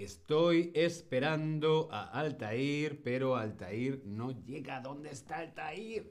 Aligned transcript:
Estoy 0.00 0.72
esperando 0.74 1.90
a 1.92 2.04
Altair, 2.18 3.02
pero 3.04 3.36
Altair 3.36 4.00
no 4.06 4.30
llega. 4.30 4.80
¿Dónde 4.80 5.10
está 5.10 5.40
Altair? 5.40 6.10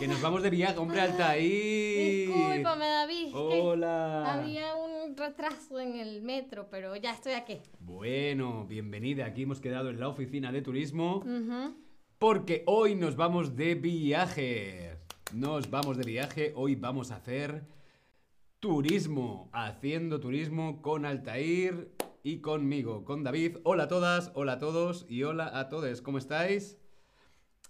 Que 0.00 0.08
nos 0.08 0.20
vamos 0.20 0.42
de 0.42 0.50
viaje, 0.50 0.76
hombre, 0.78 1.02
Altair. 1.02 2.26
Discúlpame, 2.26 2.86
David. 2.88 3.30
Hola. 3.32 4.34
Había 4.34 4.74
un 4.74 5.16
retraso 5.16 5.78
en 5.78 5.94
el 5.94 6.22
metro, 6.22 6.66
pero 6.70 6.96
ya 6.96 7.12
estoy 7.12 7.34
aquí. 7.34 7.60
Bueno, 7.78 8.66
bienvenida. 8.66 9.26
Aquí 9.26 9.42
hemos 9.42 9.60
quedado 9.60 9.90
en 9.90 10.00
la 10.00 10.08
oficina 10.08 10.50
de 10.50 10.60
turismo 10.60 11.22
porque 12.18 12.64
hoy 12.66 12.96
nos 12.96 13.14
vamos 13.14 13.54
de 13.54 13.76
viaje. 13.76 14.98
Nos 15.32 15.70
vamos 15.70 15.98
de 15.98 16.04
viaje. 16.04 16.52
Hoy 16.56 16.74
vamos 16.74 17.12
a 17.12 17.16
hacer 17.18 17.62
turismo. 18.58 19.50
Haciendo 19.52 20.18
turismo 20.18 20.82
con 20.82 21.06
Altair 21.06 21.92
y 22.22 22.40
conmigo, 22.40 23.04
con 23.04 23.24
David. 23.24 23.58
Hola 23.64 23.84
a 23.84 23.88
todas, 23.88 24.30
hola 24.34 24.54
a 24.54 24.58
todos 24.58 25.06
y 25.08 25.22
hola 25.22 25.58
a 25.58 25.68
todos. 25.68 26.02
¿Cómo 26.02 26.18
estáis? 26.18 26.78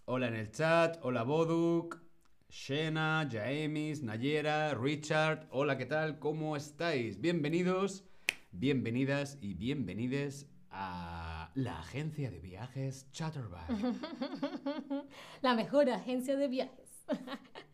Hola 0.05 0.29
en 0.29 0.35
el 0.35 0.51
chat. 0.51 0.99
Hola 1.03 1.23
Boduk. 1.23 2.01
Shena, 2.49 3.29
Jaemis, 3.31 4.03
Nayera, 4.03 4.75
Richard. 4.75 5.49
Hola, 5.51 5.77
¿qué 5.77 5.85
tal? 5.85 6.19
¿Cómo 6.19 6.57
estáis? 6.57 7.21
Bienvenidos, 7.21 8.05
bienvenidas 8.53 9.37
y 9.43 9.53
bienvenides 9.53 10.47
a 10.71 11.51
la 11.55 11.81
agencia 11.81 12.31
de 12.31 12.41
viajes 12.41 13.11
Chatterback. 13.13 13.69
La 15.43 15.55
mejor 15.55 15.91
agencia 15.91 16.37
de 16.37 16.49
viajes. 16.49 17.05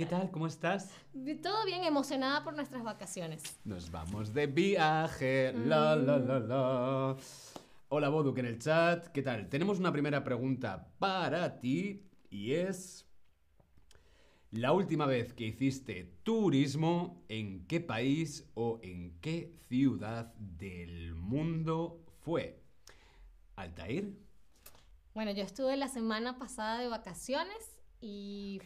¿Qué 0.00 0.06
tal? 0.06 0.30
¿Cómo 0.30 0.46
estás? 0.46 0.90
Todo 1.42 1.66
bien 1.66 1.84
emocionada 1.84 2.42
por 2.42 2.54
nuestras 2.54 2.82
vacaciones. 2.82 3.60
Nos 3.66 3.90
vamos 3.90 4.32
de 4.32 4.46
viaje. 4.46 5.52
La, 5.52 5.94
la, 5.94 6.16
la, 6.18 6.40
la. 6.40 7.16
Hola, 7.90 8.08
Boduk 8.08 8.38
en 8.38 8.46
el 8.46 8.58
chat. 8.58 9.08
¿Qué 9.08 9.20
tal? 9.20 9.50
Tenemos 9.50 9.78
una 9.78 9.92
primera 9.92 10.24
pregunta 10.24 10.88
para 10.98 11.60
ti 11.60 12.08
y 12.30 12.52
es... 12.52 13.04
La 14.52 14.72
última 14.72 15.04
vez 15.04 15.34
que 15.34 15.44
hiciste 15.44 16.04
turismo, 16.22 17.22
¿en 17.28 17.66
qué 17.66 17.80
país 17.80 18.50
o 18.54 18.80
en 18.82 19.20
qué 19.20 19.52
ciudad 19.68 20.32
del 20.36 21.14
mundo 21.14 22.06
fue? 22.22 22.58
¿Altair? 23.54 24.18
Bueno, 25.12 25.32
yo 25.32 25.42
estuve 25.42 25.76
la 25.76 25.88
semana 25.88 26.38
pasada 26.38 26.78
de 26.78 26.88
vacaciones 26.88 27.69
y... 28.00 28.60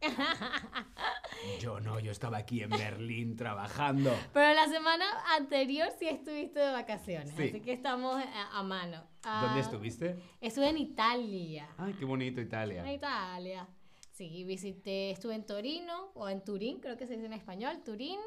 Yo 1.60 1.80
no, 1.80 2.00
yo 2.00 2.10
estaba 2.12 2.38
aquí 2.38 2.62
en 2.62 2.70
Berlín 2.70 3.36
trabajando. 3.36 4.12
Pero 4.32 4.54
la 4.54 4.66
semana 4.68 5.04
anterior 5.36 5.88
sí 5.98 6.08
estuviste 6.08 6.58
de 6.58 6.72
vacaciones, 6.72 7.32
Sí. 7.36 7.48
así 7.48 7.60
que 7.60 7.72
estamos 7.72 8.16
a, 8.16 8.58
a 8.58 8.62
mano. 8.62 9.04
Ah, 9.24 9.44
¿Dónde 9.46 9.60
estuviste? 9.60 10.18
Estuve 10.40 10.68
en 10.70 10.78
Italia. 10.78 11.68
Ay, 11.76 11.94
qué 11.94 12.04
bonito 12.04 12.40
Italia. 12.40 12.82
En 12.84 12.90
Italia. 12.94 13.68
Sí, 14.12 14.42
visité, 14.44 15.10
estuve 15.12 15.34
en 15.36 15.46
Torino, 15.46 16.10
o 16.14 16.28
en 16.28 16.42
Turín, 16.44 16.80
creo 16.80 16.96
que 16.96 17.06
se 17.06 17.14
dice 17.14 17.26
en 17.26 17.34
español, 17.34 17.82
Turín, 17.84 18.18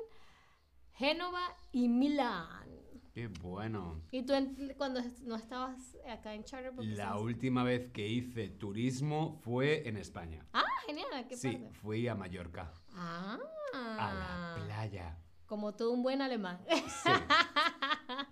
Génova 0.93 1.41
y 1.73 1.89
Milán. 1.89 2.65
Qué 3.13 3.27
bueno. 3.27 4.01
¿Y 4.11 4.25
tú 4.25 4.33
en- 4.33 4.73
cuando 4.77 5.01
no 5.23 5.35
estabas 5.35 5.97
acá 6.09 6.33
en 6.33 6.43
Charter? 6.45 6.71
La 6.79 7.17
última 7.17 7.63
vez 7.63 7.89
que 7.91 8.07
hice 8.07 8.47
turismo 8.49 9.39
fue 9.43 9.87
en 9.87 9.97
España. 9.97 10.45
Ah, 10.53 10.63
genial, 10.85 11.27
¿qué 11.27 11.35
Sí, 11.35 11.49
parte? 11.51 11.71
fui 11.73 12.07
a 12.07 12.15
Mallorca, 12.15 12.71
Ah, 12.93 13.37
a 13.73 14.13
la 14.13 14.65
playa. 14.65 15.17
como 15.45 15.73
todo 15.75 15.91
un 15.91 16.03
buen 16.03 16.21
alemán. 16.21 16.61
Sí. 16.69 17.09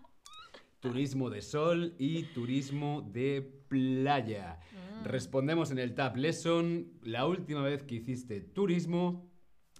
turismo 0.79 1.29
de 1.29 1.41
sol 1.41 1.93
y 1.99 2.23
turismo 2.33 3.01
de 3.01 3.41
playa. 3.67 4.59
Mm. 4.71 5.03
Respondemos 5.05 5.71
en 5.71 5.79
el 5.79 5.93
Tab 5.93 6.15
Lesson. 6.15 6.93
La 7.03 7.25
última 7.27 7.61
vez 7.63 7.83
que 7.83 7.95
hiciste 7.95 8.39
turismo, 8.39 9.29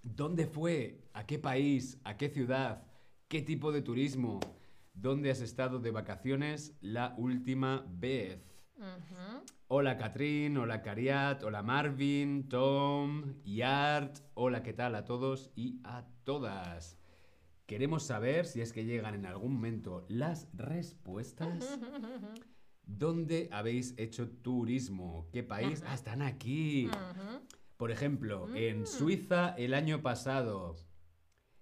¿dónde 0.04 0.46
fue? 0.46 1.06
¿A 1.14 1.26
qué 1.26 1.40
país? 1.40 1.98
¿A 2.04 2.18
qué 2.18 2.28
ciudad? 2.30 2.84
¿Qué 3.30 3.42
tipo 3.42 3.72
de 3.72 3.82
turismo? 3.82 4.42
¿Dónde 5.02 5.32
has 5.32 5.40
estado 5.40 5.80
de 5.80 5.92
vacaciones 5.92 6.76
la 6.82 7.16
última 7.18 7.86
vez? 7.88 8.44
Hola 9.70 9.96
Catrín, 9.98 10.58
hola 10.58 10.82
Cariat, 10.82 11.42
hola 11.42 11.64
Marvin, 11.64 12.50
Tom, 12.50 13.42
Yart, 13.46 14.18
hola 14.34 14.62
qué 14.62 14.74
tal 14.74 14.96
a 14.96 15.06
todos 15.06 15.52
y 15.56 15.80
a 15.86 16.06
todas. 16.26 16.98
Queremos 17.66 18.04
saber 18.04 18.46
si 18.46 18.60
es 18.60 18.74
que 18.74 18.84
llegan 18.84 19.16
en 19.16 19.26
algún 19.26 19.54
momento 19.54 20.06
las 20.10 20.50
respuestas. 20.54 21.80
¿Dónde 22.84 23.48
habéis 23.54 23.94
hecho 23.98 24.30
turismo? 24.30 25.30
¿Qué 25.32 25.44
país? 25.44 25.82
Ah, 25.88 25.94
están 25.94 26.22
aquí. 26.22 26.90
Por 27.78 27.92
ejemplo, 27.92 28.54
en 28.54 28.86
Suiza 28.86 29.56
el 29.58 29.76
año 29.76 30.02
pasado. 30.02 30.76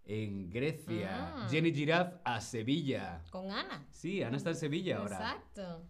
En 0.09 0.49
Grecia. 0.49 1.09
Ah. 1.35 1.47
Jenny 1.51 1.73
Giraffe 1.73 2.17
a 2.23 2.39
Sevilla. 2.39 3.21
Con 3.29 3.51
Ana. 3.51 3.85
Sí, 3.91 4.23
Ana 4.23 4.37
está 4.37 4.51
en 4.51 4.55
Sevilla 4.55 4.97
ahora. 4.99 5.17
Exacto. 5.17 5.83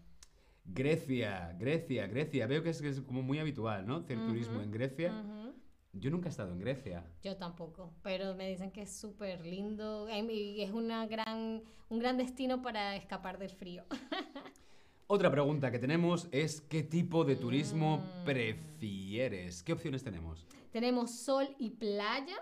Grecia, 0.64 1.54
Grecia, 1.58 2.06
Grecia. 2.08 2.46
Veo 2.46 2.62
que 2.62 2.70
es, 2.70 2.82
que 2.82 2.88
es 2.88 3.00
como 3.00 3.22
muy 3.22 3.38
habitual, 3.38 3.86
¿no? 3.86 3.96
Hacer 3.96 4.18
turismo 4.26 4.60
en 4.60 4.70
Grecia. 4.70 5.12
Ujú. 5.24 5.54
Yo 5.92 6.10
nunca 6.10 6.26
he 6.28 6.30
estado 6.30 6.52
en 6.52 6.58
Grecia. 6.60 7.04
Yo 7.22 7.36
tampoco, 7.36 7.94
pero 8.02 8.34
me 8.34 8.48
dicen 8.50 8.70
que 8.70 8.82
es 8.82 8.94
súper 8.94 9.40
lindo 9.46 10.06
y 10.10 10.60
es 10.62 10.70
una 10.72 11.06
gran, 11.06 11.62
un 11.88 11.98
gran 11.98 12.18
destino 12.18 12.60
para 12.60 12.96
escapar 12.96 13.38
del 13.38 13.50
frío. 13.50 13.84
Otra 15.06 15.30
pregunta 15.30 15.70
que 15.70 15.78
tenemos 15.78 16.28
es 16.32 16.60
¿qué 16.60 16.82
tipo 16.82 17.24
de 17.24 17.36
turismo 17.36 17.98
Mm. 17.98 18.24
prefieres? 18.26 19.62
¿Qué 19.62 19.72
opciones 19.72 20.04
tenemos? 20.04 20.46
Tenemos 20.70 21.18
sol 21.18 21.48
y 21.58 21.70
playa, 21.70 22.36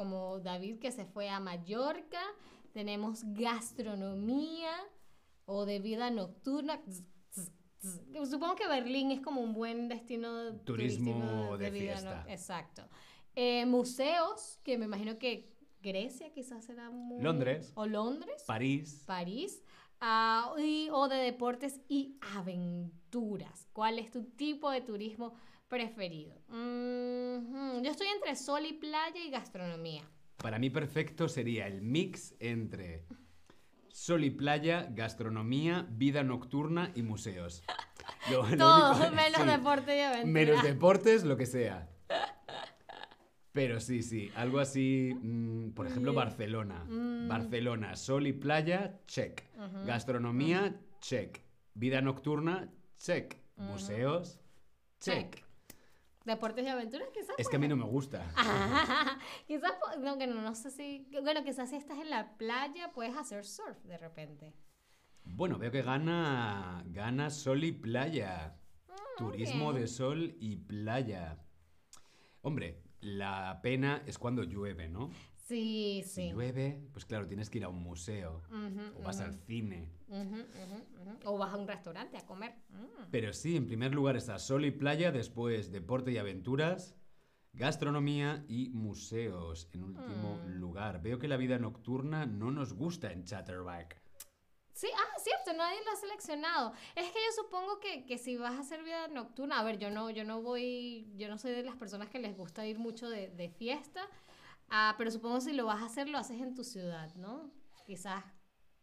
como 0.00 0.40
David 0.40 0.78
que 0.78 0.92
se 0.92 1.04
fue 1.04 1.28
a 1.28 1.40
Mallorca. 1.40 2.22
Tenemos 2.72 3.22
gastronomía 3.34 4.70
o 5.44 5.66
de 5.66 5.78
vida 5.78 6.10
nocturna. 6.10 6.80
Supongo 8.30 8.54
que 8.56 8.66
Berlín 8.66 9.10
es 9.10 9.20
como 9.20 9.42
un 9.42 9.52
buen 9.52 9.88
destino 9.88 10.54
Turismo 10.64 11.12
turístico 11.12 11.58
de 11.58 11.70
vida 11.70 11.92
fiesta. 11.96 12.24
Exacto. 12.28 12.82
Eh, 13.34 13.66
museos, 13.66 14.58
que 14.64 14.78
me 14.78 14.86
imagino 14.86 15.18
que 15.18 15.52
Grecia 15.82 16.32
quizás 16.32 16.64
será 16.64 16.88
muy... 16.90 17.22
Londres. 17.22 17.72
O 17.74 17.84
Londres. 17.86 18.42
París. 18.46 19.02
París. 19.06 19.62
ah, 20.00 20.54
y- 20.58 20.88
o 20.92 21.08
de 21.08 21.16
deportes 21.16 21.80
y 21.88 22.16
aventuras. 22.34 23.68
¿Cuál 23.74 23.98
es 23.98 24.10
tu 24.10 24.24
tipo 24.24 24.70
de 24.70 24.80
turismo 24.80 25.34
preferido? 25.70 26.34
Yo 26.50 27.90
estoy 27.90 28.08
entre 28.08 28.36
sol 28.36 28.66
y 28.66 28.74
playa 28.74 29.24
y 29.24 29.30
gastronomía. 29.30 30.02
Para 30.36 30.58
mí 30.58 30.68
perfecto 30.68 31.28
sería 31.28 31.66
el 31.66 31.80
mix 31.80 32.34
entre 32.40 33.06
sol 33.88 34.24
y 34.24 34.30
playa, 34.30 34.88
gastronomía, 34.90 35.86
vida 35.90 36.22
nocturna 36.22 36.92
y 36.94 37.02
museos. 37.02 37.62
Lo- 38.30 38.46
lo 38.48 38.56
Todo 38.58 38.92
único- 38.96 39.10
menos 39.14 39.40
sí. 39.42 39.46
deporte 39.48 39.96
y 39.96 40.00
aventura. 40.00 40.32
Menos 40.32 40.62
deportes, 40.62 41.24
lo 41.24 41.36
que 41.38 41.46
sea. 41.46 41.88
Pero 43.52 43.80
sí, 43.80 44.02
sí, 44.04 44.30
algo 44.36 44.60
así, 44.60 45.12
mm, 45.22 45.70
por 45.70 45.86
ejemplo, 45.86 46.12
Bien. 46.12 46.24
Barcelona. 46.24 46.84
Mm. 46.88 47.28
Barcelona, 47.28 47.96
sol 47.96 48.26
y 48.28 48.32
playa, 48.32 49.00
check. 49.06 49.42
Gastronomía, 49.86 50.80
check. 51.00 51.38
Vida 51.74 52.00
nocturna, 52.00 52.70
check. 52.96 53.36
Museos, 53.56 54.38
check. 55.00 55.34
Check. 55.34 55.44
Deportes 56.24 56.64
y 56.64 56.68
aventuras 56.68 57.08
quizás. 57.14 57.34
Es 57.38 57.48
que 57.48 57.56
a 57.56 57.58
mí 57.58 57.66
no 57.68 57.76
me 57.76 57.84
gusta. 57.84 58.30
Ah, 58.36 59.18
quizás, 59.46 59.72
po- 59.72 59.98
no, 60.00 60.18
que 60.18 60.26
no, 60.26 60.40
no 60.42 60.54
sé 60.54 60.70
si, 60.70 61.08
bueno, 61.22 61.42
quizás 61.42 61.70
si 61.70 61.76
estás 61.76 61.98
en 61.98 62.10
la 62.10 62.36
playa 62.36 62.92
puedes 62.92 63.16
hacer 63.16 63.44
surf 63.46 63.78
de 63.84 63.96
repente. 63.96 64.52
Bueno, 65.24 65.58
veo 65.58 65.70
que 65.70 65.82
gana, 65.82 66.82
gana 66.86 67.30
sol 67.30 67.64
y 67.64 67.72
playa. 67.72 68.56
Turismo 69.16 69.68
Ah, 69.68 69.72
bien. 69.72 69.82
de 69.82 69.88
sol 69.88 70.36
y 70.40 70.56
playa. 70.56 71.38
Hombre, 72.42 72.82
la 73.00 73.60
pena 73.62 74.02
es 74.06 74.18
cuando 74.18 74.42
llueve, 74.44 74.88
¿no? 74.88 75.10
Sí, 75.50 76.02
Si 76.04 76.10
sí. 76.12 76.30
llueve, 76.30 76.80
pues 76.92 77.04
claro, 77.04 77.26
tienes 77.26 77.50
que 77.50 77.58
ir 77.58 77.64
a 77.64 77.68
un 77.68 77.82
museo 77.82 78.40
Ujú, 78.50 79.00
o 79.00 79.02
vas 79.02 79.18
al 79.18 79.34
cine. 79.34 79.90
ujú, 80.06 80.36
ujú. 80.36 81.18
O 81.24 81.38
vas 81.38 81.52
a 81.52 81.56
un 81.56 81.66
restaurante 81.66 82.16
a 82.16 82.24
comer. 82.24 82.54
Mm. 82.68 83.10
Pero 83.10 83.32
sí, 83.32 83.56
en 83.56 83.66
primer 83.66 83.92
lugar 83.92 84.14
está 84.16 84.38
sol 84.38 84.64
y 84.64 84.70
playa, 84.70 85.10
después 85.10 85.72
deporte 85.72 86.12
y 86.12 86.18
aventuras, 86.18 86.94
gastronomía 87.52 88.44
y 88.46 88.68
museos. 88.70 89.68
En 89.72 89.82
último 89.82 90.36
Mm. 90.36 90.60
lugar, 90.60 91.02
veo 91.02 91.18
que 91.18 91.26
la 91.26 91.36
vida 91.36 91.58
nocturna 91.58 92.26
no 92.26 92.52
nos 92.52 92.72
gusta 92.74 93.10
en 93.10 93.24
Chatterback. 93.24 94.00
Sí, 94.72 94.86
ah, 94.96 95.18
cierto, 95.18 95.52
nadie 95.58 95.78
lo 95.84 95.90
ha 95.90 95.96
seleccionado. 95.96 96.72
Es 96.94 97.10
que 97.10 97.18
yo 97.18 97.42
supongo 97.42 97.80
que, 97.80 98.06
que 98.06 98.18
si 98.18 98.36
vas 98.36 98.52
a 98.54 98.60
hacer 98.60 98.84
vida 98.84 99.08
nocturna, 99.08 99.58
a 99.58 99.64
ver, 99.64 99.78
yo 99.78 99.90
no, 99.90 100.10
yo 100.10 100.22
no 100.24 100.42
voy, 100.42 101.12
yo 101.16 101.28
no 101.28 101.38
soy 101.38 101.50
de 101.50 101.64
las 101.64 101.74
personas 101.74 102.08
que 102.08 102.20
les 102.20 102.36
gusta 102.36 102.64
ir 102.68 102.78
mucho 102.78 103.10
de, 103.10 103.28
de 103.30 103.48
fiesta, 103.50 104.08
ah, 104.70 104.94
pero 104.96 105.10
supongo 105.10 105.40
si 105.40 105.52
lo 105.52 105.66
vas 105.66 105.82
a 105.82 105.86
hacer, 105.86 106.08
lo 106.08 106.18
haces 106.18 106.40
en 106.40 106.54
tu 106.54 106.64
ciudad, 106.64 107.14
¿no? 107.16 107.50
Quizás 107.86 108.24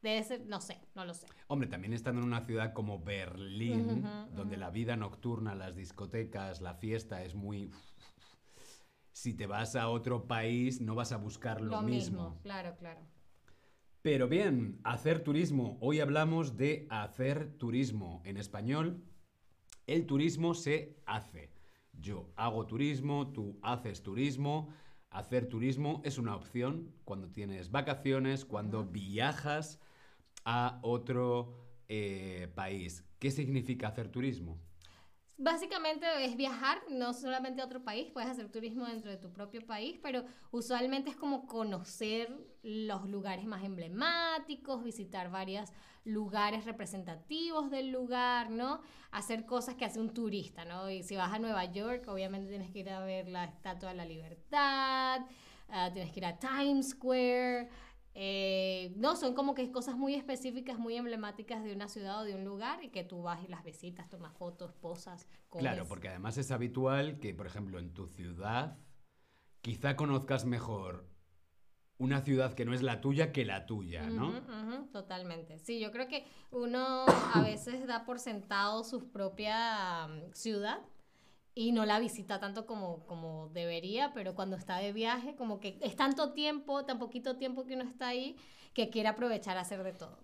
debe 0.01 0.23
ser, 0.23 0.45
no 0.45 0.61
sé, 0.61 0.79
no 0.95 1.05
lo 1.05 1.13
sé. 1.13 1.27
Hombre, 1.47 1.67
también 1.67 1.93
estando 1.93 2.21
en 2.21 2.27
una 2.27 2.41
ciudad 2.41 2.73
como 2.73 2.99
Berlín, 2.99 4.03
donde 4.33 4.57
la 4.57 4.69
vida 4.69 4.95
nocturna, 4.95 5.55
las 5.55 5.75
discotecas, 5.75 6.61
la 6.61 6.75
fiesta 6.75 7.23
es 7.23 7.35
muy... 7.35 7.71
Si 9.11 9.33
te 9.33 9.47
vas 9.47 9.75
a 9.75 9.89
otro 9.89 10.27
país, 10.27 10.79
no 10.79 10.93
vas 10.93 11.11
a 11.11 11.17
buscar 11.17 11.59
lo, 11.59 11.71
Lo 11.71 11.81
mismo. 11.81 12.29
mismo, 12.29 12.41
claro, 12.43 12.75
claro. 12.77 13.01
Pero 14.03 14.27
bien, 14.27 14.79
hacer 14.83 15.23
turismo. 15.23 15.77
Hoy 15.81 15.99
hablamos 15.99 16.55
de 16.55 16.85
hacer 16.91 17.57
turismo. 17.57 18.21
En 18.25 18.37
español, 18.37 19.03
el 19.87 20.05
turismo 20.05 20.53
se 20.53 21.01
hace. 21.05 21.51
Yo 21.93 22.29
hago 22.35 22.67
turismo, 22.67 23.33
tú 23.33 23.57
haces 23.63 24.03
turismo. 24.03 24.69
Hacer 25.09 25.47
turismo 25.47 26.01
es 26.05 26.17
una 26.17 26.35
opción 26.35 26.93
cuando 27.03 27.29
tienes 27.29 27.71
vacaciones, 27.71 28.45
cuando 28.45 28.85
viajas 28.85 29.79
a 30.45 30.79
otro 30.83 31.55
eh, 31.87 32.51
país. 32.55 33.03
¿Qué 33.19 33.31
significa 33.31 33.87
hacer 33.87 34.09
turismo? 34.09 34.59
Básicamente 35.39 36.07
es 36.25 36.35
viajar, 36.35 36.81
no 36.89 37.13
solamente 37.13 37.61
a 37.61 37.65
otro 37.65 37.83
país, 37.83 38.09
puedes 38.11 38.27
hacer 38.27 38.51
turismo 38.51 38.85
dentro 38.85 39.11
de 39.11 39.17
tu 39.17 39.31
propio 39.31 39.63
país, 39.63 39.99
pero 40.01 40.25
usualmente 40.49 41.11
es 41.11 41.15
como 41.15 41.45
conocer 41.45 42.27
los 42.63 43.07
lugares 43.07 43.45
más 43.45 43.63
emblemáticos, 43.63 44.83
visitar 44.83 45.29
varios 45.29 45.69
lugares 46.05 46.65
representativos 46.65 47.69
del 47.69 47.91
lugar, 47.91 48.49
¿no? 48.49 48.81
Hacer 49.11 49.45
cosas 49.45 49.75
que 49.75 49.85
hace 49.85 49.99
un 49.99 50.11
turista, 50.11 50.65
¿no? 50.65 50.89
Y 50.89 51.03
si 51.03 51.15
vas 51.15 51.31
a 51.31 51.37
Nueva 51.37 51.65
York, 51.65 52.07
obviamente 52.07 52.49
tienes 52.49 52.71
que 52.71 52.79
ir 52.79 52.89
a 52.89 53.01
ver 53.01 53.27
la 53.27 53.45
Estatua 53.45 53.89
de 53.89 53.95
la 53.95 54.05
Libertad, 54.05 55.21
ah, 55.69 55.89
tienes 55.93 56.11
que 56.13 56.19
ir 56.19 56.25
a 56.25 56.39
Times 56.39 56.89
Square. 56.89 57.69
Eh, 58.19 58.93
no, 58.95 59.15
son 59.15 59.35
como 59.35 59.53
que 59.53 59.71
cosas 59.71 59.95
muy 59.95 60.15
específicas, 60.15 60.79
muy 60.79 60.95
emblemáticas 60.95 61.63
de 61.63 61.71
una 61.71 61.87
ciudad 61.87 62.21
o 62.21 62.23
de 62.23 62.33
un 62.33 62.45
lugar 62.45 62.83
y 62.83 62.89
que 62.89 63.03
tú 63.03 63.21
vas 63.21 63.43
y 63.43 63.47
las 63.47 63.63
visitas, 63.63 64.09
tomas 64.09 64.33
fotos, 64.33 64.73
posas, 64.73 65.27
comes. 65.49 65.61
Claro, 65.61 65.85
porque 65.87 66.09
además 66.09 66.35
es 66.39 66.49
habitual 66.49 67.19
que, 67.19 67.35
por 67.35 67.45
ejemplo, 67.45 67.77
en 67.77 67.93
tu 67.93 68.07
ciudad, 68.07 68.79
quizá 69.61 69.95
conozcas 69.95 70.45
mejor 70.45 71.07
una 71.99 72.21
ciudad 72.21 72.55
que 72.55 72.65
no 72.65 72.73
es 72.73 72.81
la 72.81 73.01
tuya 73.01 73.31
que 73.31 73.45
la 73.45 73.67
tuya, 73.67 74.09
¿no? 74.09 74.33
Totalmente. 74.91 75.59
Sí, 75.59 75.79
yo 75.79 75.91
creo 75.91 76.07
que 76.07 76.25
uno 76.49 77.05
a 77.35 77.41
veces 77.43 77.85
da 77.85 78.03
por 78.03 78.17
sentado 78.17 78.83
su 78.83 79.11
propia 79.11 80.07
mm, 80.07 80.33
ciudad 80.33 80.79
y 81.57 81.71
no 81.71 81.87
la 81.87 81.99
visita 81.99 82.39
tanto 82.39 82.67
como, 82.67 83.03
como 83.07 83.49
debería, 83.49 84.13
pero 84.13 84.35
cuando 84.35 84.55
está 84.55 84.77
de 84.77 84.93
viaje, 84.93 85.35
como 85.35 85.59
que 85.59 85.79
es 85.81 85.95
tanto 85.95 86.33
tiempo, 86.33 86.85
tan 86.85 86.99
poquito 86.99 87.37
tiempo 87.37 87.65
que 87.65 87.73
uno 87.73 87.83
está 87.83 88.09
ahí, 88.09 88.35
que 88.75 88.91
quiere 88.91 89.09
aprovechar 89.09 89.57
a 89.57 89.61
hacer 89.61 89.81
de 89.81 89.93
todo. 89.93 90.19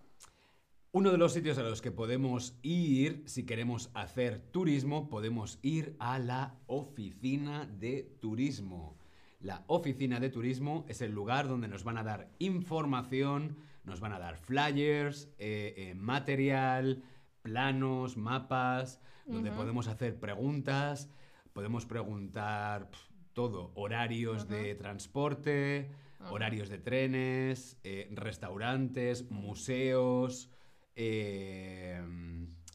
Uno 0.92 1.10
de 1.10 1.18
los 1.18 1.32
sitios 1.32 1.58
a 1.58 1.64
los 1.64 1.82
que 1.82 1.90
podemos 1.90 2.56
ir 2.62 3.24
si 3.26 3.44
queremos 3.46 3.90
hacer 3.94 4.38
turismo, 4.52 5.08
podemos 5.08 5.58
ir 5.62 5.96
a 5.98 6.20
la 6.20 6.54
oficina 6.68 7.66
de 7.66 8.16
turismo. 8.20 8.96
La 9.40 9.64
oficina 9.66 10.20
de 10.20 10.30
turismo 10.30 10.84
es 10.88 11.00
el 11.00 11.10
lugar 11.10 11.48
donde 11.48 11.66
nos 11.66 11.82
van 11.82 11.98
a 11.98 12.04
dar 12.04 12.30
información, 12.38 13.56
nos 13.82 13.98
van 13.98 14.12
a 14.12 14.20
dar 14.20 14.36
flyers, 14.36 15.30
eh, 15.38 15.74
eh, 15.76 15.94
material, 15.96 17.02
planos, 17.42 18.16
mapas, 18.16 19.00
donde 19.26 19.50
podemos 19.50 19.88
hacer 19.88 20.20
preguntas, 20.20 21.10
podemos 21.54 21.86
preguntar 21.86 22.90
todo, 23.32 23.72
horarios 23.74 24.48
de 24.48 24.74
transporte, 24.74 25.88
horarios 26.30 26.68
de 26.68 26.78
trenes, 26.78 27.78
eh, 27.84 28.08
restaurantes, 28.12 29.30
museos, 29.30 30.50
eh, 30.96 32.00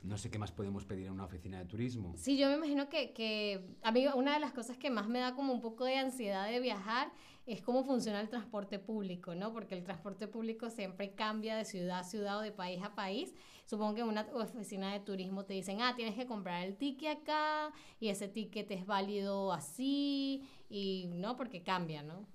no 0.03 0.17
sé 0.17 0.31
qué 0.31 0.39
más 0.39 0.51
podemos 0.51 0.85
pedir 0.85 1.07
en 1.07 1.13
una 1.13 1.25
oficina 1.25 1.59
de 1.59 1.65
turismo. 1.65 2.13
Sí, 2.17 2.37
yo 2.37 2.47
me 2.47 2.55
imagino 2.55 2.89
que, 2.89 3.11
que 3.11 3.75
a 3.83 3.91
mí 3.91 4.07
una 4.15 4.33
de 4.33 4.39
las 4.39 4.53
cosas 4.53 4.77
que 4.77 4.89
más 4.89 5.07
me 5.07 5.19
da 5.19 5.35
como 5.35 5.53
un 5.53 5.61
poco 5.61 5.85
de 5.85 5.97
ansiedad 5.97 6.49
de 6.49 6.59
viajar 6.59 7.11
es 7.53 7.61
cómo 7.61 7.83
funciona 7.83 8.21
el 8.21 8.29
transporte 8.29 8.79
público, 8.79 9.35
¿no? 9.35 9.51
Porque 9.53 9.75
el 9.75 9.83
transporte 9.83 10.27
público 10.27 10.69
siempre 10.69 11.13
cambia 11.15 11.55
de 11.57 11.65
ciudad 11.65 11.99
a 11.99 12.03
ciudad 12.03 12.37
o 12.39 12.41
de 12.41 12.51
país 12.51 12.81
a 12.83 12.95
país. 12.95 13.33
Supongo 13.65 13.95
que 13.95 14.01
en 14.01 14.07
una 14.07 14.27
oficina 14.33 14.93
de 14.93 14.99
turismo 14.99 15.45
te 15.45 15.53
dicen, 15.53 15.81
ah, 15.81 15.95
tienes 15.95 16.15
que 16.15 16.25
comprar 16.27 16.65
el 16.65 16.75
ticket 16.77 17.19
acá 17.21 17.71
y 17.99 18.09
ese 18.09 18.27
ticket 18.27 18.69
es 18.71 18.85
válido 18.85 19.53
así 19.53 20.47
y, 20.69 21.07
¿no? 21.13 21.35
Porque 21.35 21.63
cambia, 21.63 22.03
¿no? 22.03 22.25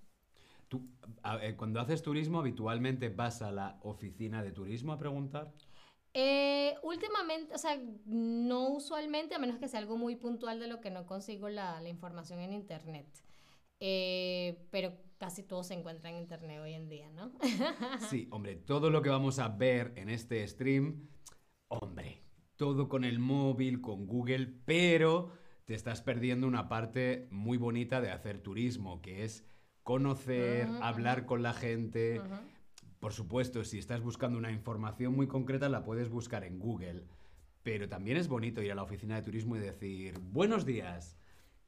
Tú, 0.69 0.83
a- 1.23 1.45
eh, 1.45 1.57
cuando 1.57 1.81
haces 1.81 2.03
turismo, 2.03 2.39
habitualmente 2.41 3.09
vas 3.09 3.43
a 3.43 3.53
la 3.53 3.79
oficina 3.83 4.43
de 4.43 4.53
turismo 4.53 4.93
a 4.93 4.99
preguntar. 4.99 5.53
Eh, 6.13 6.77
últimamente, 6.83 7.55
o 7.55 7.59
sea, 7.59 7.77
no 8.07 8.69
usualmente, 8.69 9.35
a 9.35 9.39
menos 9.39 9.59
que 9.59 9.69
sea 9.69 9.81
algo 9.81 9.97
muy 9.97 10.15
puntual 10.17 10.61
de 10.61 10.69
lo 10.69 10.81
que 10.81 10.91
no 10.91 11.07
consigo 11.07 11.49
la, 11.49 11.81
la 11.81 11.89
información 11.89 12.39
en 12.41 12.53
internet. 12.53 13.07
Eh, 13.87 14.67
pero 14.71 14.95
casi 15.19 15.43
todo 15.43 15.63
se 15.63 15.75
encuentra 15.75 16.09
en 16.09 16.17
internet 16.17 16.59
hoy 16.63 16.73
en 16.73 16.89
día, 16.89 17.11
¿no? 17.11 17.33
Sí, 17.97 18.29
hombre, 18.31 18.57
todo 18.57 18.91
lo 18.91 19.03
que 19.03 19.09
vamos 19.11 19.39
a 19.39 19.49
ver 19.49 19.93
en 19.97 20.09
este 20.09 20.47
stream, 20.47 21.09
hombre, 21.69 22.23
todo 22.57 22.89
con 22.89 23.05
el 23.05 23.19
móvil, 23.19 23.81
con 23.81 24.07
Google, 24.07 24.47
pero 24.65 25.33
te 25.65 25.75
estás 25.75 26.03
perdiendo 26.03 26.47
una 26.47 26.69
parte 26.69 27.29
muy 27.31 27.57
bonita 27.59 28.01
de 28.01 28.11
hacer 28.11 28.39
turismo, 28.41 29.01
que 29.03 29.25
es 29.25 29.47
conocer, 29.83 30.71
Ujú, 30.71 30.83
hablar 30.83 31.27
con 31.27 31.43
la 31.43 31.53
gente. 31.55 32.31
Por 33.01 33.13
supuesto, 33.13 33.65
si 33.65 33.79
estás 33.79 34.03
buscando 34.03 34.39
una 34.39 34.53
información 34.53 35.15
muy 35.15 35.27
concreta, 35.29 35.69
la 35.69 35.85
puedes 35.85 36.09
buscar 36.09 36.45
en 36.45 36.59
Google. 36.59 37.05
Pero 37.63 37.89
también 37.89 38.17
es 38.17 38.29
bonito 38.29 38.63
ir 38.63 38.73
a 38.73 38.75
la 38.75 38.83
oficina 38.83 39.17
de 39.17 39.23
turismo 39.23 39.57
y 39.57 39.61
decir, 39.61 40.19
buenos 40.21 40.65
días, 40.67 41.17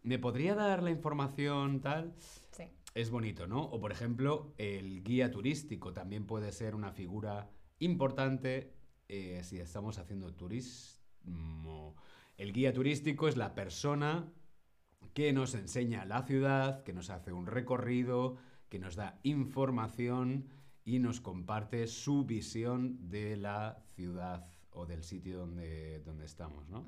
¿me 0.07 0.21
podría 0.21 0.55
dar 0.55 0.85
la 0.85 0.91
información 0.91 1.81
tal? 1.81 2.15
Sí. 2.53 2.71
Es 2.95 3.11
bonito, 3.11 3.49
¿no? 3.49 3.63
O 3.65 3.81
por 3.81 3.91
ejemplo, 3.91 4.55
el 4.57 5.03
guía 5.03 5.33
turístico 5.33 5.93
también 5.93 6.27
puede 6.27 6.53
ser 6.53 6.77
una 6.77 6.93
figura 6.93 7.51
importante 7.81 8.73
eh, 9.09 9.41
si 9.43 9.59
estamos 9.59 9.99
haciendo 9.99 10.33
turismo. 10.33 11.97
El 12.37 12.53
guía 12.53 12.73
turístico 12.73 13.27
es 13.27 13.37
la 13.37 13.55
persona 13.55 14.33
que 15.13 15.33
nos 15.33 15.55
enseña 15.55 16.05
la 16.05 16.23
ciudad, 16.23 16.85
que 16.85 16.93
nos 16.93 17.11
hace 17.11 17.33
un 17.33 17.47
recorrido, 17.47 18.37
que 18.69 18.79
nos 18.79 18.95
da 18.95 19.19
información 19.25 20.49
y 20.85 21.01
nos 21.01 21.21
comparte 21.21 21.89
su 21.89 22.25
visión 22.25 23.11
de 23.11 23.37
la 23.37 23.83
ciudad 23.97 24.56
o 24.77 24.87
del 24.87 25.03
sitio 25.03 25.39
donde, 25.39 26.01
donde 26.01 26.25
estamos, 26.25 26.69
¿no? 26.69 26.85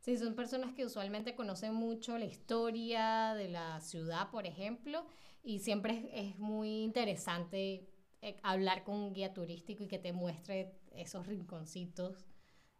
Sí, 0.00 0.16
son 0.16 0.34
personas 0.34 0.72
que 0.74 0.84
usualmente 0.84 1.34
conocen 1.34 1.74
mucho 1.74 2.16
la 2.18 2.24
historia 2.24 3.34
de 3.34 3.48
la 3.48 3.80
ciudad, 3.80 4.30
por 4.30 4.46
ejemplo, 4.46 5.04
y 5.42 5.58
siempre 5.58 6.08
es, 6.12 6.30
es 6.30 6.38
muy 6.38 6.82
interesante 6.82 7.86
eh, 8.22 8.36
hablar 8.42 8.84
con 8.84 8.96
un 8.96 9.12
guía 9.12 9.34
turístico 9.34 9.84
y 9.84 9.88
que 9.88 9.98
te 9.98 10.12
muestre 10.12 10.78
esos 10.92 11.26
rinconcitos 11.26 12.26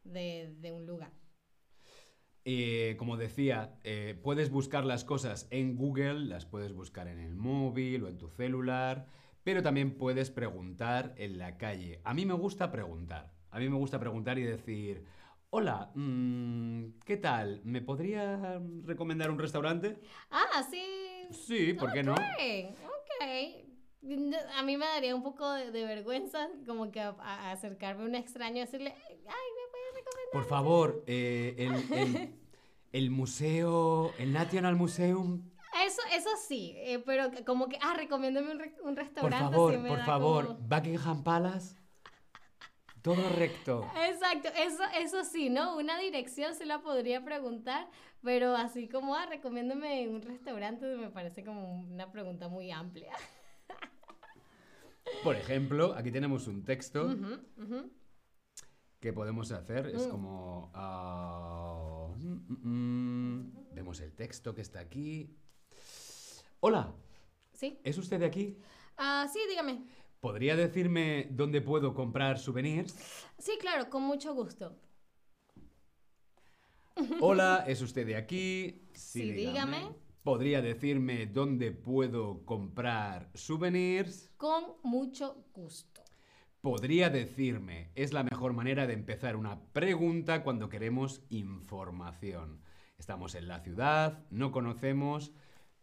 de, 0.04 0.54
de 0.60 0.72
un 0.72 0.86
lugar. 0.86 1.12
Eh, 2.46 2.96
como 2.98 3.16
decía, 3.16 3.78
eh, 3.84 4.18
puedes 4.22 4.50
buscar 4.50 4.84
las 4.84 5.02
cosas 5.04 5.48
en 5.50 5.76
Google, 5.76 6.26
las 6.26 6.44
puedes 6.44 6.74
buscar 6.74 7.08
en 7.08 7.18
el 7.18 7.34
móvil 7.36 8.04
o 8.04 8.08
en 8.08 8.18
tu 8.18 8.28
celular, 8.28 9.06
pero 9.42 9.62
también 9.62 9.96
puedes 9.96 10.30
preguntar 10.30 11.14
en 11.16 11.38
la 11.38 11.56
calle. 11.56 12.00
A 12.04 12.12
mí 12.12 12.26
me 12.26 12.34
gusta 12.34 12.70
preguntar. 12.70 13.34
A 13.54 13.60
mí 13.60 13.68
me 13.68 13.76
gusta 13.76 14.00
preguntar 14.00 14.36
y 14.36 14.42
decir, 14.42 15.04
hola, 15.50 15.92
mm, 15.94 16.98
¿qué 17.04 17.16
tal? 17.16 17.60
¿Me 17.64 17.80
podría 17.80 18.60
recomendar 18.84 19.30
un 19.30 19.38
restaurante? 19.38 19.96
Ah, 20.30 20.64
sí. 20.68 20.82
Sí, 21.30 21.72
¿por 21.74 21.92
qué 21.92 22.02
no? 22.02 22.14
Ok, 22.14 22.74
ok. 22.84 23.24
A 24.58 24.62
mí 24.64 24.76
me 24.76 24.84
daría 24.86 25.14
un 25.14 25.22
poco 25.22 25.48
de, 25.52 25.70
de 25.70 25.84
vergüenza 25.84 26.48
como 26.66 26.90
que 26.90 27.00
a- 27.00 27.14
a 27.20 27.52
acercarme 27.52 28.02
a 28.02 28.06
un 28.06 28.16
extraño 28.16 28.56
y 28.56 28.60
decirle, 28.60 28.92
ay, 29.08 29.14
¿me 29.14 29.70
puedes 29.70 29.94
recomendar? 29.94 30.32
Por 30.32 30.44
favor, 30.46 31.04
eh, 31.06 31.54
el, 31.58 31.74
el- 31.96 32.34
el 32.92 33.10
museo, 33.12 34.12
el 34.18 34.32
National 34.32 34.74
Museum, 34.74 35.48
Eso, 35.86 36.02
eso 36.12 36.30
sí, 36.48 36.72
eh, 36.76 36.98
pero 37.06 37.30
como 37.46 37.68
que, 37.68 37.78
ah, 37.80 37.94
recomiéndame 37.96 38.50
un, 38.50 38.58
re- 38.58 38.74
un 38.82 38.94
por 38.94 39.04
restaurante. 39.04 39.44
favor, 39.44 39.78
me 39.78 39.88
por 39.88 40.00
favor, 40.04 40.46
como- 40.48 40.58
Buckingham 40.68 41.22
Palace, 41.22 41.76
todo 43.04 43.28
recto. 43.36 43.86
Exacto, 44.08 44.48
eso, 44.56 44.82
eso 44.98 45.24
sí, 45.24 45.50
¿no? 45.50 45.76
Una 45.76 45.98
dirección 45.98 46.54
se 46.54 46.64
la 46.64 46.80
podría 46.80 47.22
preguntar, 47.22 47.86
pero 48.22 48.56
así 48.56 48.88
como, 48.88 49.14
ah, 49.14 49.26
recomiéndame 49.26 50.08
un 50.08 50.22
restaurante, 50.22 50.86
me 50.96 51.10
parece 51.10 51.44
como 51.44 51.82
una 51.82 52.10
pregunta 52.10 52.48
muy 52.48 52.70
amplia. 52.70 53.12
Por 55.22 55.36
ejemplo, 55.36 55.92
aquí 55.94 56.10
tenemos 56.10 56.46
un 56.46 56.64
texto 56.64 57.14
que 59.00 59.12
podemos 59.12 59.52
hacer. 59.52 59.88
Es 59.88 60.06
Mm. 60.06 60.10
como... 60.10 60.70
ah, 60.72 62.08
mm, 62.16 62.68
mm. 62.68 63.74
Vemos 63.74 64.00
el 64.00 64.14
texto 64.14 64.54
que 64.54 64.62
está 64.62 64.80
aquí. 64.80 65.36
Hola, 66.60 66.90
¿Sí? 67.52 67.78
¿es 67.84 67.98
usted 67.98 68.18
de 68.18 68.24
aquí? 68.26 68.56
Ah, 68.96 69.28
sí, 69.30 69.40
dígame. 69.46 69.84
¿Podría 70.24 70.56
decirme 70.56 71.28
dónde 71.32 71.60
puedo 71.60 71.92
comprar 71.92 72.38
souvenirs? 72.38 72.96
Sí, 73.36 73.58
claro, 73.60 73.90
con 73.90 74.04
mucho 74.04 74.32
gusto. 74.34 74.74
Hola, 77.20 77.66
¿es 77.68 77.82
usted 77.82 78.06
de 78.06 78.16
aquí? 78.16 78.88
Sí, 78.94 79.32
dígame. 79.32 79.94
¿Podría 80.22 80.62
decirme 80.62 81.26
dónde 81.26 81.72
puedo 81.72 82.46
comprar 82.46 83.30
souvenirs? 83.34 84.32
Con 84.38 84.64
mucho 84.82 85.44
gusto. 85.52 86.02
Podría 86.62 87.10
decirme, 87.10 87.90
es 87.94 88.14
la 88.14 88.22
mejor 88.22 88.54
manera 88.54 88.86
de 88.86 88.94
empezar 88.94 89.36
una 89.36 89.60
pregunta 89.74 90.42
cuando 90.42 90.70
queremos 90.70 91.20
información. 91.28 92.62
Estamos 92.96 93.34
en 93.34 93.46
la 93.46 93.60
ciudad, 93.60 94.24
no 94.30 94.52
conocemos. 94.52 95.34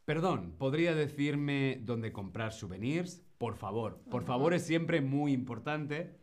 Perdón, 0.03 0.55
¿podría 0.57 0.95
decirme 0.95 1.77
dónde 1.83 2.11
comprar 2.11 2.53
souvenirs? 2.53 3.23
Por 3.41 3.55
favor, 3.55 3.97
por 4.11 4.23
favor 4.23 4.53
es 4.53 4.67
siempre 4.67 5.01
muy 5.01 5.33
importante. 5.33 6.15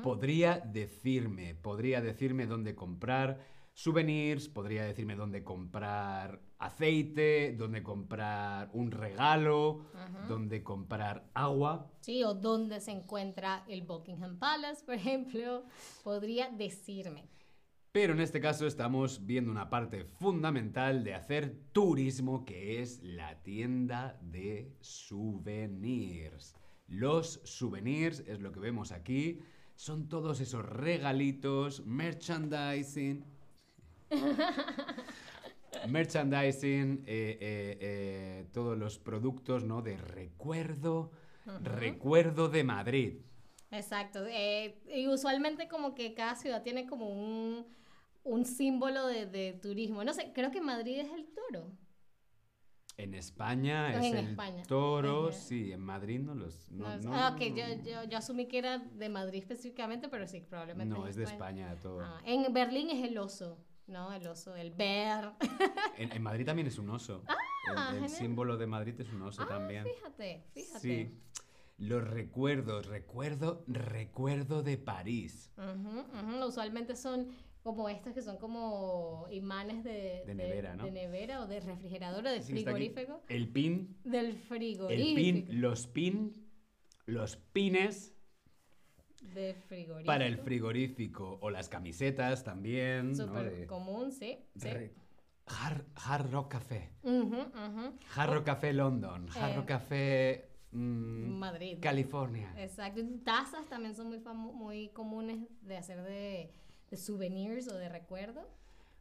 Podría 0.00 0.60
decirme, 0.60 1.56
podría 1.56 2.00
decirme 2.00 2.46
dónde 2.46 2.76
comprar 2.76 3.40
souvenirs, 3.74 4.48
podría 4.48 4.84
decirme 4.84 5.16
dónde 5.16 5.42
comprar 5.42 6.40
aceite, 6.60 7.52
dónde 7.58 7.82
comprar 7.82 8.70
un 8.74 8.92
regalo, 8.92 9.86
dónde 10.28 10.62
comprar 10.62 11.28
agua. 11.34 11.90
Sí, 12.00 12.22
o 12.22 12.32
dónde 12.32 12.80
se 12.80 12.92
encuentra 12.92 13.64
el 13.66 13.82
Buckingham 13.82 14.38
Palace, 14.38 14.84
por 14.84 14.94
ejemplo. 14.94 15.64
Podría 16.04 16.48
decirme. 16.50 17.24
Pero 17.96 18.12
en 18.12 18.20
este 18.20 18.42
caso 18.42 18.66
estamos 18.66 19.24
viendo 19.24 19.50
una 19.50 19.70
parte 19.70 20.04
fundamental 20.04 21.02
de 21.02 21.14
hacer 21.14 21.56
turismo, 21.72 22.44
que 22.44 22.82
es 22.82 23.02
la 23.02 23.42
tienda 23.42 24.18
de 24.20 24.70
souvenirs. 24.82 26.54
Los 26.88 27.40
souvenirs 27.44 28.22
es 28.26 28.40
lo 28.40 28.52
que 28.52 28.60
vemos 28.60 28.92
aquí. 28.92 29.40
Son 29.76 30.10
todos 30.10 30.40
esos 30.40 30.66
regalitos, 30.66 31.86
merchandising. 31.86 33.24
merchandising, 35.88 37.02
eh, 37.06 37.38
eh, 37.40 37.78
eh, 37.80 38.46
todos 38.52 38.76
los 38.76 38.98
productos 38.98 39.64
¿no? 39.64 39.80
de 39.80 39.96
recuerdo, 39.96 41.12
recuerdo 41.62 42.50
de 42.50 42.62
Madrid. 42.62 43.14
Exacto. 43.70 44.26
y 44.28 45.06
usualmente 45.08 45.66
como 45.66 45.94
que 45.94 46.12
cada 46.12 46.36
ciudad 46.36 46.62
tiene 46.62 46.86
como 46.86 47.08
un, 47.08 47.64
un 48.26 48.44
símbolo 48.44 49.06
de, 49.06 49.26
de 49.26 49.52
turismo. 49.54 50.04
No 50.04 50.12
sé, 50.12 50.32
creo 50.34 50.50
que 50.50 50.60
Madrid 50.60 50.98
es 51.00 51.10
el 51.12 51.26
toro. 51.34 51.72
En 52.98 53.12
España 53.14 53.94
En 53.94 54.02
es 54.04 54.14
el 54.14 54.28
España. 54.30 54.62
toro, 54.66 55.30
sí, 55.30 55.70
en 55.70 55.80
Madrid 55.80 56.18
no 56.20 56.34
los... 56.34 56.70
No, 56.70 56.96
No 56.98 57.14
ah, 57.14 57.32
ok, 57.34 57.40
no, 57.50 57.56
yo, 57.56 57.64
yo, 57.84 58.04
yo 58.04 58.18
asumí 58.18 58.46
que 58.48 58.56
era 58.58 58.78
de 58.78 59.08
Madrid 59.10 59.40
específicamente, 59.40 60.08
pero 60.08 60.26
sí, 60.26 60.40
probablemente 60.40 60.94
no, 60.94 61.06
es 61.06 61.14
de 61.16 61.24
España 61.24 61.76
todo. 61.82 62.00
Ah, 62.00 62.22
en 62.24 62.50
Berlín 62.54 62.88
es 62.88 63.04
el 63.06 63.18
oso, 63.18 63.58
¿no? 63.86 64.12
El 64.14 64.26
oso, 64.26 64.56
el 64.56 64.70
bear. 64.70 65.36
En, 65.98 66.10
en 66.12 66.22
Madrid 66.22 66.46
también 66.46 66.68
es 66.68 66.78
un 66.78 66.88
oso. 66.90 67.22
el, 67.92 68.04
el 68.04 68.08
símbolo 68.08 68.56
de 68.56 68.66
Madrid 68.66 68.98
es 68.98 69.12
un 69.12 69.20
oso 69.22 69.42
Ah, 69.42 69.46
también. 69.48 69.84
fíjate, 69.84 70.44
fíjate. 70.54 70.80
Sí. 70.80 71.20
Los 71.78 72.02
recuerdos, 72.02 72.86
recuerdo, 72.86 73.62
recuerdo 73.66 74.62
de 74.62 74.78
París. 74.78 75.52
Usualmente 76.46 76.96
son 76.96 77.28
como 77.66 77.88
estos 77.88 78.12
que 78.14 78.22
son 78.22 78.36
como 78.38 79.26
imanes 79.30 79.82
de, 79.82 80.22
De 80.24 80.34
nevera, 80.36 80.76
¿no? 80.76 80.84
de 80.84 80.92
nevera 80.92 81.40
o 81.42 81.48
de 81.48 81.58
refrigerador 81.58 82.24
o 82.24 82.30
de 82.30 82.40
Sí, 82.40 82.52
frigorífico. 82.52 83.20
El 83.28 83.48
pin, 83.48 83.96
Del 84.04 84.26
el 84.26 84.32
frigorífico. 84.34 85.14
pin, 85.16 85.60
los 85.60 85.86
pin, 85.88 86.32
los 87.06 87.36
pines 87.36 88.14
De 89.34 89.54
frigorífico. 89.54 90.06
para 90.06 90.26
el 90.26 90.38
frigorífico 90.38 91.38
o 91.42 91.50
las 91.50 91.68
camisetas 91.68 92.44
también. 92.44 93.10
¿no? 93.10 93.26
Súper 93.26 93.50
De- 93.60 93.66
común, 93.66 94.12
sí. 94.12 94.38
sí. 94.56 94.68
Hard, 95.48 95.84
Hard 95.96 96.30
Rock 96.30 96.52
Café. 96.52 96.92
Ujú, 97.02 97.36
ujú. 97.36 97.92
Hard 98.14 98.32
Rock 98.32 98.44
Café 98.44 98.72
London. 98.72 99.28
Hard 99.30 99.50
Eh, 99.52 99.56
Rock 99.56 99.66
Café 99.66 100.48
mm, 100.70 101.38
Madrid. 101.38 101.78
California. 101.80 102.52
Exacto. 102.58 103.00
Tazas 103.24 103.68
también 103.68 103.94
son 103.96 104.08
muy, 104.08 104.20
muy 104.54 104.88
comunes 104.90 105.38
de 105.62 105.76
hacer 105.76 106.02
de, 106.02 106.52
de 106.90 106.96
souvenirs 106.96 107.68
o 107.68 107.76
de 107.76 107.88
recuerdo. 107.88 108.48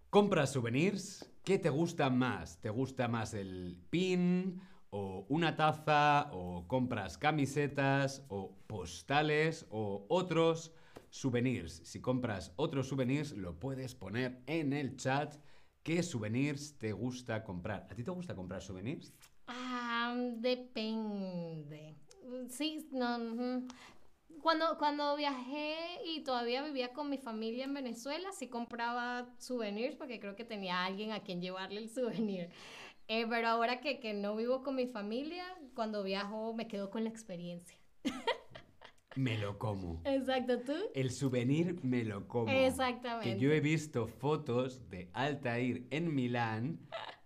¿Compras 0.09 0.53
souvenirs? 0.53 1.29
¿Qué 1.43 1.59
te 1.59 1.69
gusta 1.69 2.09
más? 2.09 2.59
¿Te 2.61 2.69
gusta 2.69 3.07
más 3.07 3.33
el 3.33 3.77
pin 3.89 4.61
o 4.89 5.25
una 5.29 5.55
taza 5.55 6.29
o 6.31 6.67
compras 6.67 7.17
camisetas 7.17 8.23
o 8.29 8.55
postales 8.65 9.65
o 9.69 10.05
otros 10.09 10.71
souvenirs? 11.09 11.81
Si 11.83 11.99
compras 11.99 12.53
otros 12.55 12.87
souvenirs 12.87 13.33
lo 13.33 13.59
puedes 13.59 13.93
poner 13.93 14.41
en 14.47 14.73
el 14.73 14.95
chat. 14.95 15.35
¿Qué 15.83 16.01
souvenirs 16.01 16.77
te 16.79 16.93
gusta 16.93 17.43
comprar? 17.43 17.87
¿A 17.91 17.95
ti 17.95 18.03
te 18.03 18.11
gusta 18.11 18.35
comprar 18.35 18.61
souvenirs? 18.61 19.13
Ah, 19.47 20.15
depende. 20.37 21.95
Sí, 22.49 22.87
no. 22.91 23.67
Cuando, 24.45 24.77
cuando 24.77 25.15
viajé 25.15 25.73
y 26.05 26.23
todavía 26.23 26.61
vivía 26.61 26.93
con 26.93 27.09
mi 27.09 27.17
familia 27.17 27.63
en 27.63 27.73
Venezuela, 27.73 28.31
sí 28.31 28.47
compraba 28.47 29.27
souvenirs 29.39 29.95
porque 29.95 30.19
creo 30.19 30.35
que 30.35 30.43
tenía 30.45 30.85
alguien 30.85 31.13
a 31.13 31.21
quien 31.23 31.41
llevarle 31.41 31.79
el 31.79 31.89
souvenir. 31.89 32.49
Eh, 33.07 33.25
pero 33.27 33.47
ahora 33.47 33.81
que, 33.81 33.99
que 33.99 34.13
no 34.13 34.35
vivo 34.35 34.61
con 34.61 34.75
mi 34.75 34.85
familia, 34.85 35.43
cuando 35.73 36.03
viajo 36.03 36.53
me 36.53 36.67
quedo 36.67 36.91
con 36.91 37.03
la 37.05 37.09
experiencia. 37.09 37.75
Me 39.15 39.35
lo 39.39 39.57
como. 39.57 40.01
Exacto, 40.05 40.59
¿tú? 40.59 40.73
El 40.93 41.09
souvenir 41.09 41.83
me 41.83 42.03
lo 42.03 42.27
como. 42.27 42.51
Exactamente. 42.51 43.33
Que 43.33 43.39
yo 43.39 43.51
he 43.51 43.61
visto 43.61 44.07
fotos 44.07 44.89
de 44.91 45.09
Altair 45.13 45.87
en 45.89 46.13
Milán, 46.13 46.79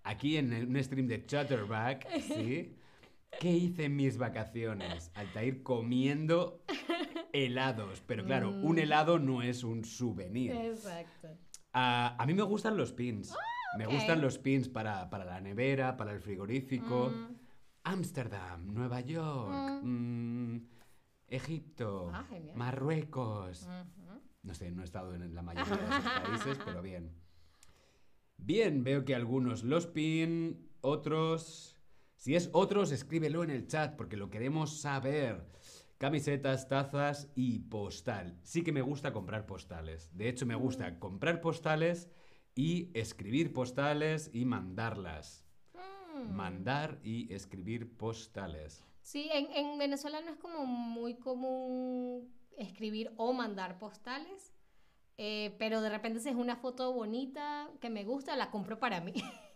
aquí 0.03 0.37
en 0.37 0.53
el- 0.53 0.67
un 0.67 0.81
stream 0.81 1.07
de 1.07 1.25
Chatterback, 1.25 2.07
¿sí? 2.21 2.75
¿Qué 3.39 3.51
hice 3.51 3.85
en 3.85 3.95
mis 3.95 4.17
vacaciones? 4.17 5.11
Altair 5.15 5.63
comiendo 5.63 6.63
helados. 7.33 8.01
Pero 8.05 8.25
claro, 8.25 8.49
un 8.49 8.75
Mm. 8.75 8.79
helado 8.79 9.19
no 9.19 9.41
es 9.41 9.63
un 9.63 9.85
souvenir. 9.85 10.51
Exacto. 10.51 11.29
Ah, 11.73 12.15
a 12.17 12.25
mí 12.25 12.33
me 12.33 12.41
gustan 12.43 12.75
los 12.77 12.91
pins. 12.93 13.33
Me 13.77 13.85
ok. 13.85 13.93
gustan 13.93 14.21
los 14.21 14.39
pins 14.39 14.67
para, 14.67 15.09
para 15.09 15.25
la 15.25 15.39
nevera, 15.39 15.95
para 15.95 16.11
el 16.11 16.19
frigorífico. 16.19 17.11
Mm. 17.11 17.35
Ámsterdam, 17.83 18.73
Nueva 18.73 18.99
York, 19.01 19.81
mm, 19.83 20.57
Egipto, 21.27 22.11
Ah. 22.13 22.25
Marruecos. 22.55 23.67
No 24.41 24.53
sé, 24.53 24.71
no 24.71 24.81
he 24.81 24.85
estado 24.85 25.13
en 25.13 25.33
la 25.35 25.41
mayoría 25.41 25.75
de 25.75 25.83
esos 25.85 26.11
países, 26.23 26.59
pero 26.65 26.81
bien. 26.81 27.11
Bien, 28.37 28.83
veo 28.83 29.05
que 29.05 29.15
algunos 29.15 29.63
los 29.63 29.85
pin, 29.87 30.69
otros... 30.81 31.75
Si 32.19 32.35
es 32.35 32.49
otros, 32.51 32.91
escríbelo 32.91 33.45
en 33.45 33.49
el 33.49 33.65
chat 33.65 33.95
porque 33.95 34.17
lo 34.17 34.29
queremos 34.29 34.81
saber. 34.81 35.47
Camisetas, 35.97 36.67
tazas 36.67 37.31
y 37.33 37.59
postal. 37.59 38.37
Sí 38.43 38.61
que 38.61 38.73
me 38.73 38.81
gusta 38.81 39.13
comprar 39.13 39.45
postales. 39.45 40.09
De 40.17 40.27
hecho, 40.27 40.45
me 40.45 40.55
gusta 40.55 40.99
comprar 40.99 41.39
postales 41.39 42.09
y 42.55 42.91
escribir 42.93 43.53
postales 43.53 44.29
y 44.33 44.43
mandarlas. 44.43 45.45
Mm. 45.73 46.35
Mandar 46.35 46.99
y 47.03 47.33
escribir 47.33 47.95
postales. 47.95 48.85
Sí, 49.01 49.29
en, 49.31 49.49
en 49.53 49.77
Venezuela 49.77 50.19
no 50.19 50.31
es 50.31 50.37
como 50.37 50.65
muy 50.65 51.15
común 51.15 52.33
escribir 52.57 53.13
o 53.15 53.31
mandar 53.31 53.79
postales, 53.79 54.53
eh, 55.17 55.55
pero 55.57 55.79
de 55.79 55.89
repente 55.89 56.19
si 56.19 56.27
es 56.27 56.35
una 56.35 56.57
foto 56.57 56.91
bonita 56.91 57.71
que 57.79 57.89
me 57.89 58.03
gusta, 58.03 58.35
la 58.35 58.51
compro 58.51 58.77
para 58.77 58.99
mí. 58.99 59.13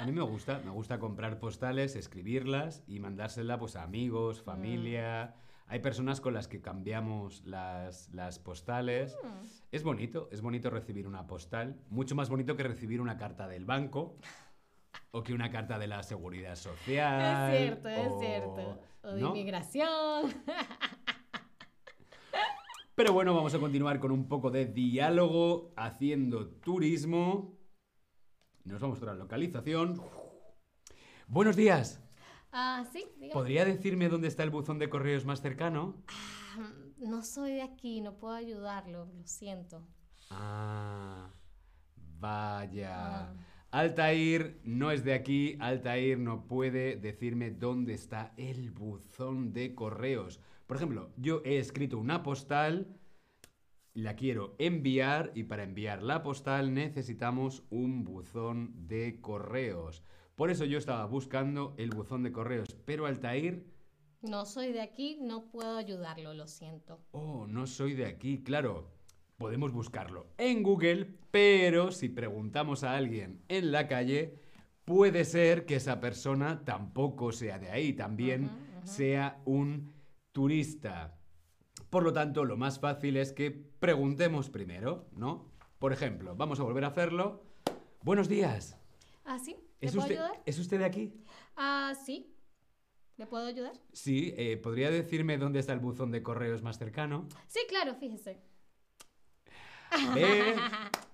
A 0.00 0.04
mí 0.06 0.12
me 0.12 0.22
gusta, 0.22 0.60
me 0.64 0.70
gusta 0.70 0.98
comprar 0.98 1.38
postales, 1.38 1.96
escribirlas 1.96 2.82
y 2.86 2.98
mandárselas 3.00 3.58
pues, 3.58 3.76
a 3.76 3.82
amigos, 3.82 4.42
familia. 4.42 5.34
Hay 5.66 5.78
personas 5.80 6.20
con 6.20 6.34
las 6.34 6.46
que 6.48 6.60
cambiamos 6.60 7.42
las, 7.44 8.10
las 8.12 8.38
postales. 8.38 9.16
Es 9.72 9.82
bonito, 9.82 10.28
es 10.32 10.40
bonito 10.42 10.68
recibir 10.70 11.06
una 11.06 11.26
postal. 11.26 11.80
Mucho 11.88 12.14
más 12.14 12.28
bonito 12.28 12.56
que 12.56 12.64
recibir 12.64 13.00
una 13.00 13.16
carta 13.16 13.48
del 13.48 13.64
banco 13.64 14.16
o 15.12 15.22
que 15.22 15.32
una 15.32 15.50
carta 15.50 15.78
de 15.78 15.86
la 15.86 16.02
seguridad 16.02 16.56
social. 16.56 17.54
es 17.54 17.58
cierto, 17.60 17.88
es 17.88 18.12
o- 18.12 18.20
cierto. 18.20 18.80
O 19.04 19.12
de 19.12 19.20
¿no? 19.20 19.28
inmigración. 19.30 20.32
Pero 22.94 23.12
bueno, 23.12 23.34
vamos 23.34 23.54
a 23.54 23.58
continuar 23.58 23.98
con 23.98 24.12
un 24.12 24.28
poco 24.28 24.50
de 24.50 24.66
diálogo 24.66 25.72
haciendo 25.76 26.46
turismo. 26.48 27.53
Nos 28.64 28.80
vamos 28.80 29.02
a 29.02 29.06
la 29.06 29.14
localización. 29.14 30.00
Buenos 31.28 31.56
días. 31.56 32.00
Ah, 32.52 32.84
sí, 32.92 33.04
dígame. 33.16 33.32
¿Podría 33.32 33.64
decirme 33.64 34.08
dónde 34.08 34.28
está 34.28 34.42
el 34.42 34.50
buzón 34.50 34.78
de 34.78 34.88
correos 34.88 35.24
más 35.24 35.40
cercano? 35.42 36.02
Ah, 36.56 36.72
No 36.98 37.22
soy 37.22 37.52
de 37.54 37.62
aquí, 37.62 38.00
no 38.00 38.16
puedo 38.16 38.34
ayudarlo, 38.34 39.06
lo 39.06 39.26
siento. 39.26 39.86
Ah, 40.30 41.30
vaya. 41.96 43.26
Ah. 43.26 43.34
Altair 43.70 44.60
no 44.62 44.92
es 44.92 45.02
de 45.04 45.14
aquí, 45.14 45.56
Altair 45.60 46.18
no 46.18 46.46
puede 46.46 46.96
decirme 46.96 47.50
dónde 47.50 47.92
está 47.94 48.32
el 48.36 48.70
buzón 48.70 49.52
de 49.52 49.74
correos. 49.74 50.40
Por 50.66 50.76
ejemplo, 50.76 51.10
yo 51.16 51.42
he 51.44 51.58
escrito 51.58 51.98
una 51.98 52.22
postal, 52.22 52.96
la 53.94 54.16
quiero 54.16 54.56
enviar 54.58 55.30
y 55.34 55.44
para 55.44 55.62
enviar 55.62 56.02
la 56.02 56.22
postal 56.22 56.74
necesitamos 56.74 57.62
un 57.70 58.04
buzón 58.04 58.88
de 58.88 59.20
correos. 59.20 60.02
Por 60.34 60.50
eso 60.50 60.64
yo 60.64 60.78
estaba 60.78 61.06
buscando 61.06 61.74
el 61.78 61.90
buzón 61.90 62.24
de 62.24 62.32
correos, 62.32 62.76
pero 62.84 63.06
Altair... 63.06 63.72
No 64.20 64.46
soy 64.46 64.72
de 64.72 64.80
aquí, 64.80 65.18
no 65.20 65.50
puedo 65.50 65.76
ayudarlo, 65.76 66.34
lo 66.34 66.48
siento. 66.48 67.00
Oh, 67.12 67.46
no 67.46 67.66
soy 67.66 67.94
de 67.94 68.06
aquí, 68.06 68.42
claro. 68.42 68.90
Podemos 69.36 69.72
buscarlo 69.72 70.26
en 70.38 70.62
Google, 70.62 71.18
pero 71.30 71.92
si 71.92 72.08
preguntamos 72.08 72.82
a 72.82 72.96
alguien 72.96 73.42
en 73.48 73.70
la 73.70 73.86
calle, 73.86 74.40
puede 74.84 75.24
ser 75.24 75.66
que 75.66 75.76
esa 75.76 76.00
persona 76.00 76.64
tampoco 76.64 77.32
sea 77.32 77.58
de 77.58 77.70
ahí, 77.70 77.92
también 77.92 78.50
sea 78.84 79.40
un 79.44 79.92
turista. 80.32 81.18
Por 81.94 82.02
lo 82.02 82.12
tanto, 82.12 82.44
lo 82.44 82.56
más 82.56 82.80
fácil 82.80 83.16
es 83.16 83.32
que 83.32 83.52
preguntemos 83.52 84.50
primero, 84.50 85.06
¿no? 85.12 85.52
Por 85.78 85.92
ejemplo, 85.92 86.34
vamos 86.34 86.58
a 86.58 86.64
volver 86.64 86.82
a 86.82 86.88
hacerlo. 86.88 87.44
Buenos 88.02 88.28
días. 88.28 88.76
¿Ah, 89.24 89.38
sí? 89.38 89.54
¿Es 89.80 89.92
puedo 89.92 90.02
usted, 90.02 90.16
ayudar? 90.16 90.42
¿Es 90.44 90.58
usted 90.58 90.80
de 90.80 90.86
aquí? 90.86 91.14
Ah, 91.56 91.94
sí. 92.04 92.34
¿Le 93.16 93.26
puedo 93.26 93.46
ayudar? 93.46 93.74
Sí, 93.92 94.34
eh, 94.36 94.56
¿podría 94.56 94.90
decirme 94.90 95.38
dónde 95.38 95.60
está 95.60 95.72
el 95.72 95.78
buzón 95.78 96.10
de 96.10 96.20
correos 96.20 96.62
más 96.62 96.78
cercano? 96.78 97.28
Sí, 97.46 97.60
claro, 97.68 97.94
fíjese. 97.94 98.42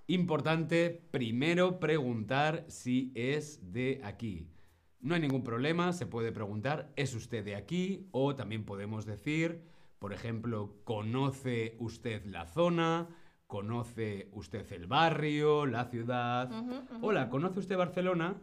Importante, 0.06 0.88
primero 1.10 1.78
preguntar 1.78 2.64
si 2.68 3.12
es 3.14 3.70
de 3.70 4.00
aquí. 4.02 4.48
No 5.00 5.14
hay 5.14 5.20
ningún 5.20 5.44
problema, 5.44 5.92
se 5.92 6.06
puede 6.06 6.32
preguntar, 6.32 6.90
¿es 6.96 7.12
usted 7.12 7.44
de 7.44 7.56
aquí? 7.56 8.08
O 8.12 8.34
también 8.34 8.64
podemos 8.64 9.04
decir, 9.04 9.68
por 10.00 10.14
ejemplo, 10.14 10.80
¿conoce 10.84 11.76
usted 11.78 12.24
la 12.24 12.46
zona? 12.46 13.06
¿Conoce 13.46 14.30
usted 14.32 14.72
el 14.72 14.86
barrio, 14.86 15.66
la 15.66 15.84
ciudad? 15.84 16.50
Hola, 17.02 17.28
¿conoce 17.28 17.60
usted 17.60 17.76
Barcelona? 17.76 18.40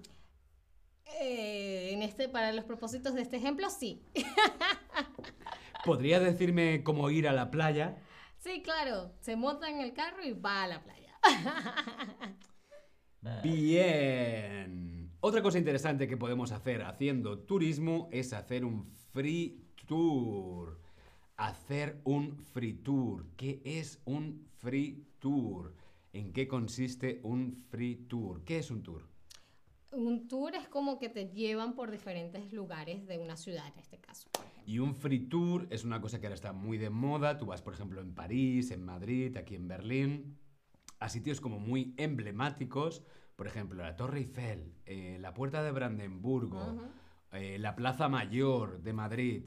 Eh, 1.20 1.90
en 1.94 2.04
este, 2.04 2.30
para 2.30 2.54
los 2.54 2.64
propósitos 2.64 3.16
de 3.16 3.24
este 3.24 3.38
ejemplo, 3.38 3.72
sí. 3.72 4.06
¿Podría 5.86 6.20
decirme 6.20 6.84
cómo 6.84 7.10
ir 7.10 7.28
a 7.28 7.34
la 7.34 7.50
playa? 7.50 7.98
Sí, 8.38 8.62
claro. 8.62 9.16
Se 9.20 9.36
monta 9.36 9.68
en 9.68 9.82
el 9.82 9.94
carro 9.94 10.24
y 10.24 10.34
va 10.34 10.62
a 10.62 10.68
la 10.68 10.84
playa. 10.84 11.18
Bien. 13.44 15.12
Otra 15.22 15.42
cosa 15.42 15.58
interesante 15.58 16.08
que 16.08 16.18
podemos 16.18 16.52
hacer 16.52 16.84
haciendo 16.84 17.40
turismo 17.40 18.10
es 18.12 18.34
hacer 18.34 18.64
un 18.64 18.92
free 19.12 19.66
tour. 19.88 20.87
Hacer 21.38 22.02
un 22.04 22.36
free 22.52 22.74
tour. 22.74 23.28
¿Qué 23.38 23.62
es 23.64 24.02
un 24.06 24.48
free 24.58 25.06
tour? 25.20 25.76
¿En 26.12 26.34
qué 26.34 26.48
consiste 26.48 27.20
un 27.22 27.64
free 27.70 27.96
tour? 28.08 28.44
¿Qué 28.44 28.58
es 28.58 28.72
un 28.72 28.82
tour? 28.82 29.08
Un 29.92 30.28
tour 30.28 30.56
es 30.56 30.68
como 30.68 30.98
que 30.98 31.10
te 31.10 31.30
llevan 31.30 31.76
por 31.76 31.92
diferentes 31.92 32.52
lugares 32.52 33.06
de 33.06 33.20
una 33.20 33.38
ciudad, 33.38 33.68
en 33.72 33.78
este 33.78 34.00
caso. 34.00 34.28
Y 34.66 34.80
un 34.80 34.96
free 34.96 35.30
tour 35.30 35.68
es 35.70 35.84
una 35.84 36.02
cosa 36.02 36.20
que 36.20 36.26
ahora 36.26 36.34
está 36.34 36.54
muy 36.54 36.80
de 36.80 36.90
moda. 36.90 37.38
Tú 37.38 37.46
vas, 37.46 37.62
por 37.62 37.76
ejemplo, 37.76 38.02
en 38.02 38.16
París, 38.16 38.72
en 38.72 38.84
Madrid, 38.84 39.38
aquí 39.38 39.54
en 39.54 39.68
Berlín, 39.68 40.40
a 41.00 41.08
sitios 41.08 41.40
como 41.40 41.60
muy 41.60 41.94
emblemáticos. 41.98 43.04
Por 43.36 43.46
ejemplo, 43.46 43.84
la 43.84 43.96
Torre 43.96 44.22
Eiffel, 44.22 44.74
eh, 44.88 45.20
la 45.22 45.36
Puerta 45.36 45.62
de 45.62 45.72
Brandenburgo, 45.72 46.82
eh, 47.32 47.60
la 47.60 47.76
Plaza 47.76 48.10
Mayor 48.10 48.82
de 48.82 48.94
Madrid. 48.94 49.44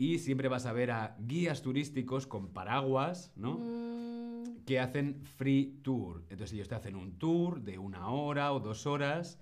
Y 0.00 0.18
siempre 0.18 0.48
vas 0.48 0.64
a 0.64 0.72
ver 0.72 0.90
a 0.92 1.14
guías 1.20 1.60
turísticos 1.60 2.26
con 2.26 2.48
paraguas, 2.54 3.32
¿no? 3.36 3.58
Mm, 3.58 4.64
Que 4.64 4.80
hacen 4.80 5.20
free 5.36 5.80
tour. 5.82 6.22
Entonces 6.30 6.52
ellos 6.54 6.68
te 6.68 6.74
hacen 6.74 6.96
un 6.96 7.18
tour 7.18 7.60
de 7.60 7.76
una 7.78 8.08
hora 8.08 8.52
o 8.54 8.60
dos 8.60 8.86
horas. 8.86 9.38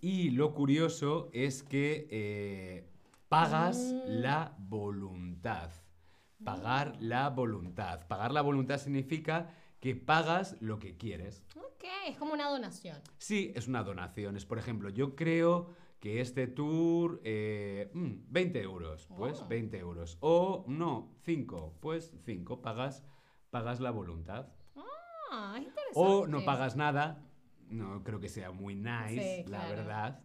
Y 0.00 0.30
lo 0.30 0.52
curioso 0.52 1.28
es 1.32 1.62
que 1.62 2.08
eh, 2.10 2.88
pagas 3.28 3.76
Mm. 3.94 4.20
la 4.20 4.56
voluntad. 4.58 5.70
Pagar 6.42 6.96
la 7.00 7.28
voluntad. 7.28 8.06
Pagar 8.08 8.32
la 8.32 8.40
voluntad 8.42 8.78
significa 8.78 9.54
que 9.78 9.94
pagas 9.94 10.56
lo 10.60 10.78
que 10.80 10.96
quieres. 10.96 11.44
Ok, 11.56 11.84
es 12.08 12.16
como 12.16 12.32
una 12.32 12.48
donación. 12.48 12.96
Sí, 13.18 13.52
es 13.54 13.68
una 13.68 13.84
donación. 13.84 14.36
Es, 14.36 14.44
por 14.44 14.58
ejemplo, 14.58 14.88
yo 14.88 15.14
creo 15.14 15.68
que 16.00 16.20
este 16.20 16.46
tour, 16.46 17.20
eh, 17.24 17.90
mm, 17.92 18.12
20 18.28 18.60
euros, 18.62 19.06
pues 19.16 19.40
Oh. 19.42 19.48
20 19.48 19.78
euros. 19.78 20.16
O 20.20 20.64
no, 20.66 21.14
5, 21.24 21.76
pues 21.80 22.12
5, 22.24 22.62
pagas, 22.62 23.04
pagas 23.50 23.80
la 23.80 23.90
voluntad. 23.90 24.48
Ah, 25.30 25.54
es 25.60 25.66
interesante. 25.66 25.92
O 25.94 26.26
no 26.26 26.44
pagas 26.44 26.74
nada, 26.76 27.22
no 27.68 28.02
creo 28.02 28.18
que 28.18 28.28
sea 28.28 28.50
muy 28.50 28.74
nice, 28.74 29.42
Sí, 29.44 29.50
la 29.50 29.58
claro. 29.60 29.76
verdad. 29.76 30.24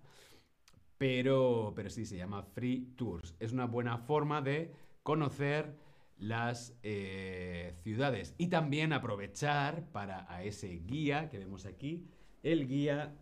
Pero, 0.97 1.73
pero 1.75 1.89
sí, 1.89 2.05
se 2.05 2.17
llama 2.17 2.41
Free 2.43 2.93
Tours. 2.95 3.35
Es 3.39 3.51
una 3.51 3.65
buena 3.65 3.97
forma 3.97 4.41
de 4.41 4.71
conocer 5.03 5.77
las 6.17 6.73
eh, 6.83 7.75
ciudades 7.83 8.33
y 8.37 8.47
también 8.47 8.93
aprovechar 8.93 9.91
para 9.91 10.25
a 10.33 10.43
ese 10.43 10.69
guía 10.69 11.29
que 11.29 11.37
vemos 11.37 11.65
aquí, 11.65 12.07
el 12.43 12.67
guía, 12.67 13.13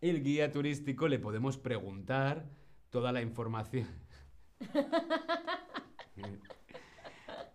el 0.00 0.22
guía 0.22 0.50
turístico, 0.52 1.08
le 1.08 1.18
podemos 1.18 1.56
preguntar 1.58 2.48
toda 2.90 3.12
la 3.12 3.22
información. 3.22 3.88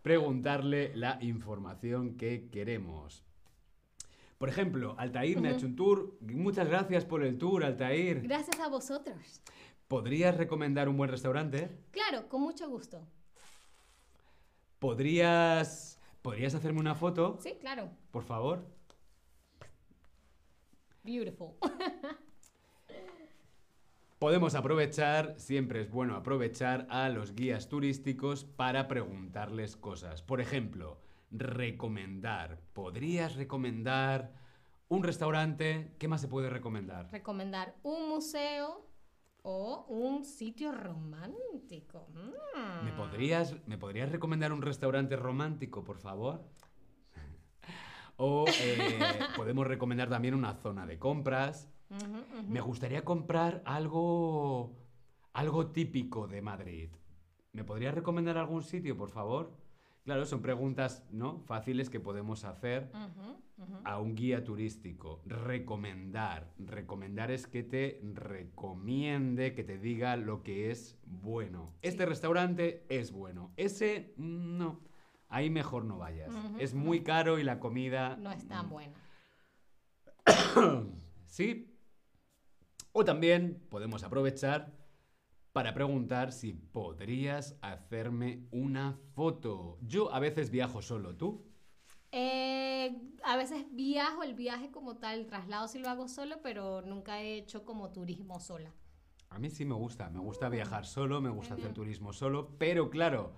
Preguntarle 0.01 0.95
la 0.95 1.19
información 1.21 2.17
que 2.17 2.49
queremos. 2.49 3.23
Por 4.39 4.49
ejemplo, 4.49 4.95
Altair 4.97 5.39
me 5.39 5.49
ha 5.49 5.51
hecho 5.51 5.67
un 5.67 5.75
tour. 5.75 6.17
Muchas 6.21 6.67
gracias 6.67 7.05
por 7.05 7.23
el 7.23 7.37
tour, 7.37 7.63
Altair. 7.63 8.21
Gracias 8.23 8.59
a 8.59 8.67
vosotros. 8.67 9.41
¿Podrías 9.87 10.35
recomendar 10.37 10.89
un 10.89 10.97
buen 10.97 11.11
restaurante? 11.11 11.69
Claro, 11.91 12.27
con 12.27 12.41
mucho 12.41 12.67
gusto. 12.67 13.07
¿Podrías, 14.79 15.99
¿podrías 16.23 16.55
hacerme 16.55 16.79
una 16.79 16.95
foto, 16.95 17.37
Sí, 17.39 17.57
claro. 17.59 17.91
por 18.09 18.23
favor? 18.23 18.65
Beautiful. 21.03 21.51
Podemos 24.21 24.53
aprovechar, 24.53 25.33
siempre 25.39 25.81
es 25.81 25.89
bueno 25.89 26.15
aprovechar 26.15 26.85
a 26.91 27.09
los 27.09 27.33
guías 27.33 27.69
turísticos 27.69 28.43
para 28.45 28.87
preguntarles 28.87 29.75
cosas. 29.75 30.21
Por 30.21 30.41
ejemplo, 30.41 30.99
recomendar. 31.31 32.59
¿Podrías 32.73 33.35
recomendar 33.35 34.31
un 34.89 35.01
restaurante? 35.01 35.95
¿Qué 35.97 36.07
más 36.07 36.21
se 36.21 36.27
puede 36.27 36.51
recomendar? 36.51 37.11
Recomendar 37.11 37.73
un 37.81 38.09
museo 38.09 38.85
o 39.41 39.87
un 39.89 40.23
sitio 40.23 40.71
romántico. 40.71 42.07
Mm. 42.13 42.85
¿Me 42.85 42.91
podrías, 42.91 43.55
¿Me 43.65 43.79
podrías 43.79 44.11
recomendar 44.11 44.53
un 44.53 44.61
restaurante 44.61 45.15
romántico, 45.15 45.83
por 45.83 45.97
favor? 45.97 46.47
O 48.17 48.45
eh, 48.47 48.99
podemos 49.35 49.65
recomendar 49.65 50.07
también 50.07 50.35
una 50.35 50.53
zona 50.53 50.85
de 50.85 50.99
compras. 50.99 51.71
Me 52.47 52.61
gustaría 52.61 53.03
comprar 53.03 53.61
algo, 53.65 54.77
algo 55.33 55.67
típico 55.71 56.27
de 56.27 56.41
Madrid. 56.41 56.89
¿Me 57.53 57.63
podrías 57.63 57.93
recomendar 57.93 58.37
algún 58.37 58.63
sitio, 58.63 58.95
por 58.97 59.09
favor? 59.09 59.57
Claro, 60.03 60.25
son 60.25 60.41
preguntas 60.41 61.05
¿no? 61.11 61.41
fáciles 61.41 61.89
que 61.89 61.99
podemos 61.99 62.43
hacer 62.43 62.89
a 63.83 63.99
un 63.99 64.15
guía 64.15 64.43
turístico. 64.43 65.21
Recomendar. 65.25 66.53
Recomendar 66.57 67.29
es 67.29 67.45
que 67.45 67.61
te 67.61 67.99
recomiende, 68.13 69.53
que 69.53 69.63
te 69.63 69.77
diga 69.77 70.15
lo 70.15 70.41
que 70.41 70.71
es 70.71 70.97
bueno. 71.05 71.75
Este 71.81 72.05
restaurante 72.05 72.85
es 72.89 73.11
bueno. 73.11 73.51
Ese, 73.57 74.13
no. 74.17 74.79
Ahí 75.29 75.49
mejor 75.49 75.85
no 75.85 75.97
vayas. 75.99 76.33
Es 76.57 76.73
muy 76.73 77.03
caro 77.03 77.37
y 77.37 77.43
la 77.43 77.59
comida... 77.59 78.17
No 78.17 78.31
es 78.31 78.47
tan 78.47 78.67
mm, 78.67 78.69
buena. 78.69 78.93
Sí. 81.25 81.70
O 82.93 83.05
también 83.05 83.65
podemos 83.69 84.03
aprovechar 84.03 84.73
para 85.53 85.73
preguntar 85.73 86.31
si 86.31 86.53
podrías 86.53 87.57
hacerme 87.61 88.47
una 88.51 88.97
foto. 89.15 89.77
Yo 89.81 90.13
a 90.13 90.19
veces 90.19 90.49
viajo 90.49 90.81
solo, 90.81 91.15
¿tú? 91.15 91.43
Eh, 92.11 92.93
a 93.23 93.37
veces 93.37 93.65
viajo, 93.71 94.23
el 94.23 94.33
viaje 94.33 94.71
como 94.71 94.97
tal, 94.97 95.19
el 95.19 95.27
traslado 95.27 95.67
sí 95.67 95.79
lo 95.79 95.89
hago 95.89 96.07
solo, 96.07 96.41
pero 96.41 96.81
nunca 96.81 97.21
he 97.21 97.37
hecho 97.37 97.63
como 97.63 97.91
turismo 97.91 98.39
sola. 98.39 98.71
A 99.29 99.39
mí 99.39 99.49
sí 99.49 99.63
me 99.63 99.75
gusta, 99.75 100.09
me 100.09 100.19
gusta 100.19 100.49
viajar 100.49 100.85
solo, 100.85 101.21
me 101.21 101.29
gusta 101.29 101.53
hacer 101.53 101.73
turismo 101.73 102.11
solo, 102.11 102.57
pero 102.57 102.89
claro, 102.89 103.33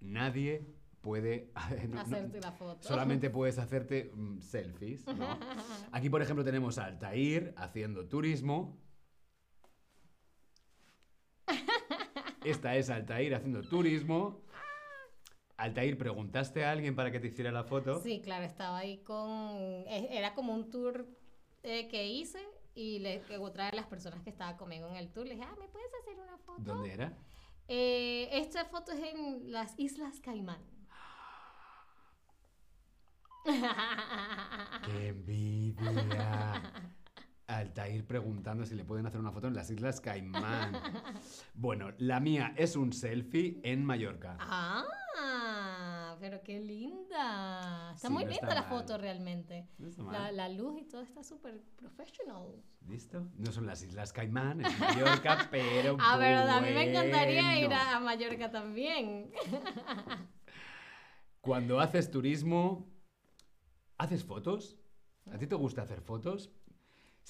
nadie 0.00 0.66
puede... 1.00 1.50
no- 1.88 2.00
Hacerte 2.00 2.40
la 2.40 2.52
foto. 2.52 2.86
solamente 2.86 3.30
puedes 3.30 3.58
hacerte 3.58 4.12
mm, 4.14 4.40
selfies, 4.40 5.06
¿no? 5.06 5.38
Aquí, 5.92 6.10
por 6.10 6.20
ejemplo, 6.20 6.44
tenemos 6.44 6.76
a 6.78 6.84
Altair 6.84 7.54
haciendo 7.56 8.06
turismo. 8.06 8.78
Esta 12.44 12.74
es 12.76 12.90
Altair 12.90 13.34
haciendo 13.34 13.62
turismo. 13.62 14.40
Altair, 15.56 15.98
¿preguntaste 15.98 16.64
a 16.64 16.70
alguien 16.70 16.94
para 16.96 17.10
que 17.10 17.20
te 17.20 17.26
hiciera 17.26 17.52
la 17.52 17.64
foto? 17.64 18.00
Sí, 18.00 18.22
claro, 18.22 18.44
estaba 18.44 18.78
ahí 18.78 19.02
con... 19.02 19.58
Era 19.86 20.34
como 20.34 20.54
un 20.54 20.70
tour 20.70 21.06
eh, 21.62 21.86
que 21.88 22.06
hice 22.06 22.40
y 22.74 23.00
le, 23.00 23.22
otra 23.38 23.70
de 23.70 23.76
las 23.76 23.86
personas 23.86 24.22
que 24.22 24.30
estaba 24.30 24.56
conmigo 24.56 24.88
en 24.88 24.96
el 24.96 25.12
tour 25.12 25.26
le 25.26 25.34
dije, 25.34 25.46
ah, 25.46 25.54
¿me 25.58 25.68
puedes 25.68 25.90
hacer 26.00 26.18
una 26.18 26.38
foto? 26.38 26.62
¿Dónde 26.62 26.94
era? 26.94 27.12
Eh, 27.68 28.30
esta 28.32 28.64
foto 28.64 28.92
es 28.92 29.12
en 29.12 29.52
las 29.52 29.78
Islas 29.78 30.18
Caimán. 30.20 30.62
¡Qué 34.86 35.08
envidia! 35.08 36.72
Altair 37.58 38.06
preguntando 38.06 38.64
si 38.64 38.74
le 38.74 38.84
pueden 38.84 39.06
hacer 39.06 39.20
una 39.20 39.32
foto 39.32 39.48
en 39.48 39.54
las 39.54 39.70
Islas 39.70 40.00
Caimán. 40.00 40.72
Bueno, 41.54 41.92
la 41.98 42.20
mía 42.20 42.54
es 42.56 42.76
un 42.76 42.92
selfie 42.92 43.60
en 43.64 43.84
Mallorca. 43.84 44.36
Ah, 44.40 46.16
pero 46.20 46.42
qué 46.42 46.60
linda. 46.60 47.92
Está 47.94 48.08
Sí, 48.08 48.12
muy 48.12 48.24
no 48.24 48.30
linda 48.30 48.48
está 48.48 48.54
la 48.54 48.68
mal. 48.68 48.70
foto 48.70 48.98
realmente. 48.98 49.68
No 49.78 49.88
está 49.88 50.02
La, 50.04 50.10
mal. 50.10 50.36
la 50.36 50.48
luz 50.48 50.80
y 50.80 50.84
todo 50.84 51.02
está 51.02 51.22
súper 51.22 51.60
professional. 51.76 52.62
¿Listo? 52.86 53.28
No 53.36 53.52
son 53.52 53.66
las 53.66 53.82
Islas 53.82 54.12
Caimán, 54.12 54.64
es 54.64 54.78
Mallorca, 54.78 55.46
pero. 55.50 55.96
Ah, 56.00 56.16
verdad, 56.16 56.58
a 56.58 56.60
mí 56.60 56.70
me 56.72 56.90
encantaría 56.90 57.58
ir 57.60 57.72
a 57.72 58.00
Mallorca 58.00 58.50
también. 58.50 59.30
Cuando 61.40 61.80
haces 61.80 62.10
turismo, 62.10 62.86
¿haces 63.96 64.24
fotos? 64.24 64.76
¿A 65.32 65.38
ti 65.38 65.46
te 65.46 65.54
gusta 65.54 65.82
hacer 65.82 66.02
fotos? 66.02 66.50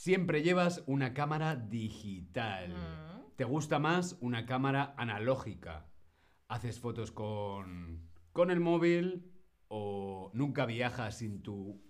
Siempre 0.01 0.43
llevas 0.43 0.83
una 0.87 1.13
cámara 1.13 1.57
digital. 1.57 2.71
Mm. 2.71 3.37
¿Te 3.37 3.45
gusta 3.45 3.79
más 3.79 4.17
una 4.23 4.47
cámara 4.47 4.95
analógica? 4.97 5.91
¿Haces 6.49 6.81
fotos 6.81 7.13
con, 7.13 8.09
con 8.33 8.51
el 8.51 8.61
móvil 8.61 9.31
o 9.69 10.31
nunca 10.33 10.65
viajas 10.65 11.19
sin 11.19 11.43
tu 11.43 11.83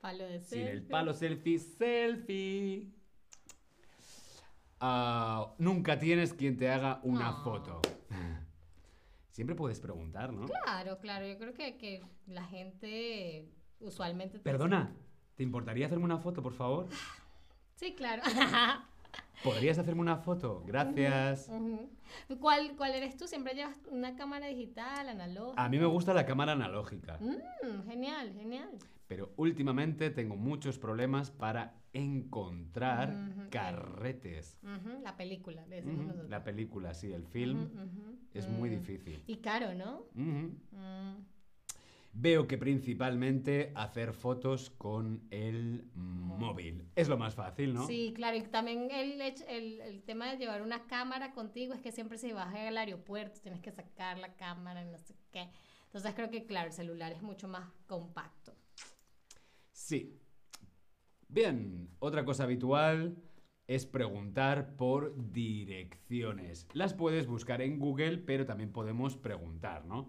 Palo 0.00 0.24
de 0.24 0.40
sin 0.40 0.66
el 0.66 0.82
palo 0.86 1.12
selfie 1.12 1.58
selfie? 1.58 2.90
Ah, 4.80 5.54
nunca 5.58 5.98
tienes 5.98 6.32
quien 6.32 6.56
te 6.56 6.70
haga 6.70 7.00
una 7.02 7.32
No. 7.32 7.44
foto. 7.44 7.82
Siempre 9.30 9.54
puedes 9.54 9.78
preguntar, 9.78 10.32
¿no? 10.32 10.46
Claro, 10.46 11.00
claro. 11.00 11.26
Yo 11.26 11.36
creo 11.36 11.52
que, 11.52 11.76
que 11.76 12.02
la 12.28 12.44
gente 12.44 13.52
usualmente... 13.78 14.38
te 14.38 14.42
Perdona, 14.42 14.96
¿te 15.34 15.42
importaría 15.42 15.84
hacerme 15.84 16.06
una 16.06 16.16
foto, 16.16 16.42
por 16.42 16.54
favor? 16.54 16.88
Sí, 17.76 17.94
claro. 17.94 18.22
¿Podrías 19.44 19.78
hacerme 19.78 20.00
una 20.00 20.16
foto? 20.16 20.64
Gracias. 20.66 21.50
¿Cuál, 22.40 22.74
¿Cuál 22.76 22.94
eres 22.94 23.16
tú? 23.16 23.26
¿Siempre 23.28 23.54
llevas 23.54 23.78
una 23.90 24.16
cámara 24.16 24.46
digital, 24.46 25.08
analógica? 25.08 25.62
A 25.62 25.68
mí 25.68 25.78
me 25.78 25.86
gusta 25.86 26.14
la 26.14 26.24
cámara 26.26 26.52
analógica, 26.52 27.18
Mm, 27.20 27.88
genial, 27.88 28.32
genial. 28.32 28.70
pero 29.06 29.32
últimamente 29.36 30.10
tengo 30.10 30.36
muchos 30.36 30.78
problemas 30.78 31.30
para 31.30 31.74
encontrar 31.92 33.14
carretes. 33.50 34.58
La 35.02 35.16
película, 35.16 35.64
decimos 35.66 36.06
nosotros. 36.06 36.30
La 36.30 36.42
película, 36.42 36.94
sí, 36.94 37.12
el 37.12 37.26
film 37.26 37.68
es 38.32 38.48
muy 38.48 38.70
difícil. 38.70 39.22
Y 39.26 39.36
caro, 39.36 39.74
¿no? 39.74 40.04
Mm. 40.14 40.46
Veo 42.18 42.46
que 42.46 42.56
principalmente 42.56 43.72
hacer 43.74 44.14
fotos 44.14 44.70
con 44.70 45.20
el. 45.30 45.84
Es 46.96 47.08
lo 47.08 47.18
más 47.18 47.34
fácil, 47.34 47.74
¿no? 47.74 47.86
Sí, 47.86 48.12
claro, 48.16 48.38
y 48.38 48.42
también 48.42 48.90
el, 48.90 49.20
el, 49.20 49.80
el 49.82 50.02
tema 50.02 50.30
de 50.30 50.38
llevar 50.38 50.62
una 50.62 50.86
cámara 50.86 51.32
contigo 51.32 51.74
es 51.74 51.82
que 51.82 51.92
siempre 51.92 52.16
si 52.16 52.32
vas 52.32 52.54
al 52.54 52.78
aeropuerto 52.78 53.38
tienes 53.42 53.60
que 53.60 53.70
sacar 53.70 54.18
la 54.18 54.34
cámara 54.34 54.82
y 54.82 54.86
no 54.86 54.98
sé 54.98 55.14
qué. 55.30 55.50
Entonces 55.84 56.14
creo 56.14 56.30
que, 56.30 56.46
claro, 56.46 56.68
el 56.68 56.72
celular 56.72 57.12
es 57.12 57.20
mucho 57.20 57.48
más 57.48 57.70
compacto. 57.86 58.56
Sí. 59.72 60.18
Bien, 61.28 61.90
otra 61.98 62.24
cosa 62.24 62.44
habitual 62.44 63.14
es 63.68 63.84
preguntar 63.84 64.76
por 64.76 65.14
direcciones. 65.32 66.68
Las 66.72 66.94
puedes 66.94 67.26
buscar 67.26 67.62
en 67.62 67.78
Google, 67.78 68.18
pero 68.18 68.46
también 68.46 68.72
podemos 68.72 69.16
preguntar, 69.16 69.84
¿no? 69.86 70.08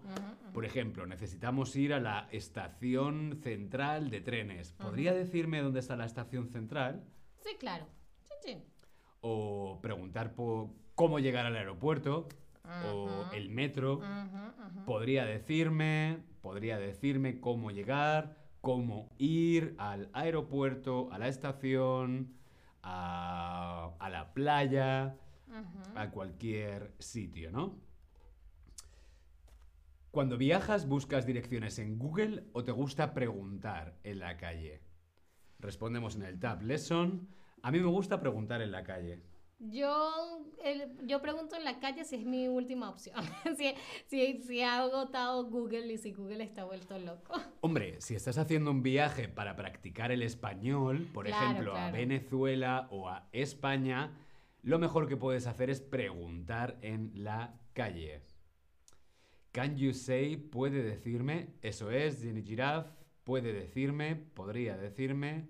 Por 0.54 0.64
ejemplo, 0.64 1.06
necesitamos 1.06 1.74
ir 1.74 1.92
a 1.92 2.00
la 2.00 2.28
estación 2.30 3.40
central 3.42 4.10
de 4.10 4.20
trenes. 4.20 4.72
¿Podría 4.72 5.12
decirme 5.12 5.60
dónde 5.60 5.80
está 5.80 5.96
la 5.96 6.06
estación 6.06 6.48
central? 6.48 7.04
Sí, 7.40 7.56
claro. 7.58 7.86
Sí, 8.22 8.34
sí. 8.44 8.58
O 9.20 9.80
preguntar 9.82 10.34
por 10.34 10.68
cómo 10.94 11.18
llegar 11.18 11.44
al 11.46 11.56
aeropuerto 11.56 12.28
o 12.92 13.30
el 13.32 13.50
metro. 13.50 14.00
Podría 14.86 15.24
decirme, 15.24 16.18
podría 16.42 16.78
decirme 16.78 17.40
cómo 17.40 17.72
llegar, 17.72 18.36
cómo 18.60 19.08
ir 19.18 19.74
al 19.78 20.10
aeropuerto, 20.12 21.08
a 21.12 21.18
la 21.18 21.26
estación, 21.26 22.34
a, 22.88 23.94
a 23.98 24.10
la 24.10 24.32
playa, 24.32 25.16
a 25.94 26.10
cualquier 26.10 26.94
sitio, 26.98 27.50
¿no? 27.50 27.80
Cuando 30.10 30.38
viajas, 30.38 30.88
¿buscas 30.88 31.26
direcciones 31.26 31.78
en 31.78 31.98
Google 31.98 32.44
o 32.52 32.64
te 32.64 32.72
gusta 32.72 33.12
preguntar 33.14 33.98
en 34.04 34.18
la 34.20 34.36
calle? 34.36 34.80
Respondemos 35.58 36.16
en 36.16 36.22
el 36.22 36.38
Tab 36.38 36.62
Lesson. 36.62 37.28
A 37.62 37.70
mí 37.70 37.78
me 37.78 37.86
gusta 37.86 38.20
preguntar 38.20 38.62
en 38.62 38.72
la 38.72 38.84
calle. 38.84 39.22
Yo, 39.60 40.44
el- 40.62 40.96
yo 41.06 41.20
pregunto 41.20 41.56
en 41.56 41.64
la 41.64 41.80
calle 41.80 42.04
si 42.04 42.14
es 42.16 42.24
mi 42.24 42.46
última 42.48 42.90
opción. 42.90 43.16
si, 43.58 43.74
si, 44.06 44.42
si 44.42 44.62
ha 44.62 44.78
agotado 44.82 45.44
Google 45.50 45.92
y 45.92 45.98
si 45.98 46.12
Google 46.12 46.44
está 46.44 46.64
vuelto 46.64 46.96
loco. 46.98 47.34
Hombre, 47.60 48.00
si 48.00 48.14
estás 48.14 48.38
haciendo 48.38 48.70
un 48.70 48.82
viaje 48.82 49.28
para 49.28 49.56
practicar 49.56 50.12
el 50.12 50.22
español, 50.22 51.08
por 51.12 51.26
Claro, 51.26 51.44
ejemplo, 51.50 51.76
a. 51.76 51.90
Venezuela 51.90 52.86
o 52.92 53.08
a 53.08 53.28
España, 53.32 54.16
lo 54.62 54.78
mejor 54.78 55.08
que 55.08 55.16
puedes 55.16 55.46
hacer 55.48 55.70
es 55.70 55.80
preguntar 55.80 56.78
en 56.82 57.10
la 57.24 57.58
calle. 57.72 58.20
Can 59.50 59.76
you 59.76 59.92
say 59.92 60.36
puede 60.36 60.82
decirme, 60.84 61.54
eso 61.62 61.90
es, 61.90 62.22
Jenny 62.22 62.42
Giraffe, 62.42 62.90
puede 63.24 63.52
decirme, 63.52 64.14
podría 64.14 64.76
decirme. 64.76 65.48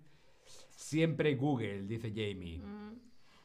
Siempre 0.71 1.35
Google, 1.35 1.83
dice 1.83 2.09
Jamie. 2.11 2.59
Mm. 2.61 3.01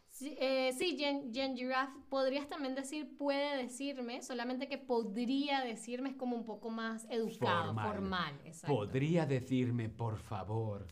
Sí, 0.08 0.38
eh, 0.39 0.52
sí, 0.71 0.95
Jen, 0.97 1.34
Jen 1.34 1.58
Giraffe, 1.58 1.99
podrías 2.10 2.47
también 2.47 2.76
decir 2.76 3.17
puede 3.17 3.58
decirme, 3.58 4.21
solamente 4.21 4.69
que 4.69 4.78
podría 4.78 5.62
decirme 5.62 6.10
es 6.10 6.15
como 6.15 6.38
un 6.38 6.45
poco 6.45 6.69
más 6.69 7.06
educado, 7.10 7.73
Formal. 7.73 7.88
formal. 7.91 8.39
exacto. 8.45 8.73
Podría 8.76 9.26
decirme, 9.26 9.89
por 9.89 10.17
favor. 10.17 10.88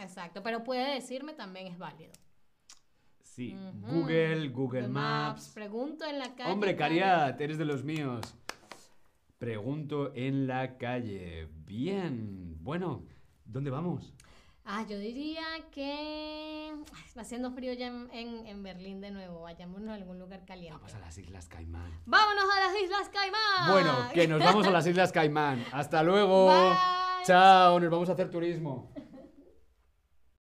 Exacto, 0.00 0.42
pero 0.42 0.64
puede 0.64 0.94
decirme 0.94 1.34
también 1.34 1.66
es 1.66 1.76
válido. 1.76 2.12
Sí. 3.22 3.56
Google, 3.80 4.48
Google 4.48 4.88
Maps. 4.88 5.50
Pregunto 5.52 6.04
en 6.04 6.20
la 6.20 6.34
calle. 6.36 6.52
Hombre, 6.52 6.76
Cari. 6.76 7.00
Cariat, 7.00 7.40
eres 7.40 7.58
de 7.58 7.64
los 7.64 7.82
míos. 7.82 8.34
Pregunto 9.38 10.14
en 10.14 10.46
la 10.46 10.78
calle. 10.78 11.48
Bien. 11.66 12.56
Bueno, 12.62 13.02
¿dónde 13.44 13.70
vamos? 13.70 14.14
Ah, 14.66 14.82
yo 14.88 14.98
diría 14.98 15.44
que 15.72 16.72
Ay, 16.94 17.02
haciendo 17.20 17.50
frío 17.52 17.74
ya 17.74 17.88
en, 17.88 18.08
en- 18.12 18.46
en 18.46 18.62
Berlín 18.62 19.00
de 19.02 19.10
nuevo. 19.10 19.42
Vayámonos 19.42 19.90
a 19.90 19.94
algún 19.94 20.18
lugar 20.18 20.44
caliente. 20.46 20.74
Vamos 20.78 20.94
a 20.94 21.00
las 21.00 21.18
Islas 21.18 21.48
Caimán. 21.48 21.92
¡Vámonos 22.06 22.44
a 22.44 22.60
las 22.60 22.82
Islas 22.82 23.10
Caimán! 23.10 23.70
Bueno, 23.70 24.08
que 24.14 24.26
nos 24.26 24.40
vamos 24.40 24.66
a 24.66 24.70
las 24.70 24.86
Islas 24.86 25.12
Caimán. 25.12 25.62
Hasta 25.72 26.02
luego. 26.02 26.46
Bye. 26.46 26.76
Chao, 27.26 27.78
nos 27.78 27.90
vamos 27.90 28.08
a 28.08 28.12
hacer 28.12 28.30
turismo. 28.30 28.90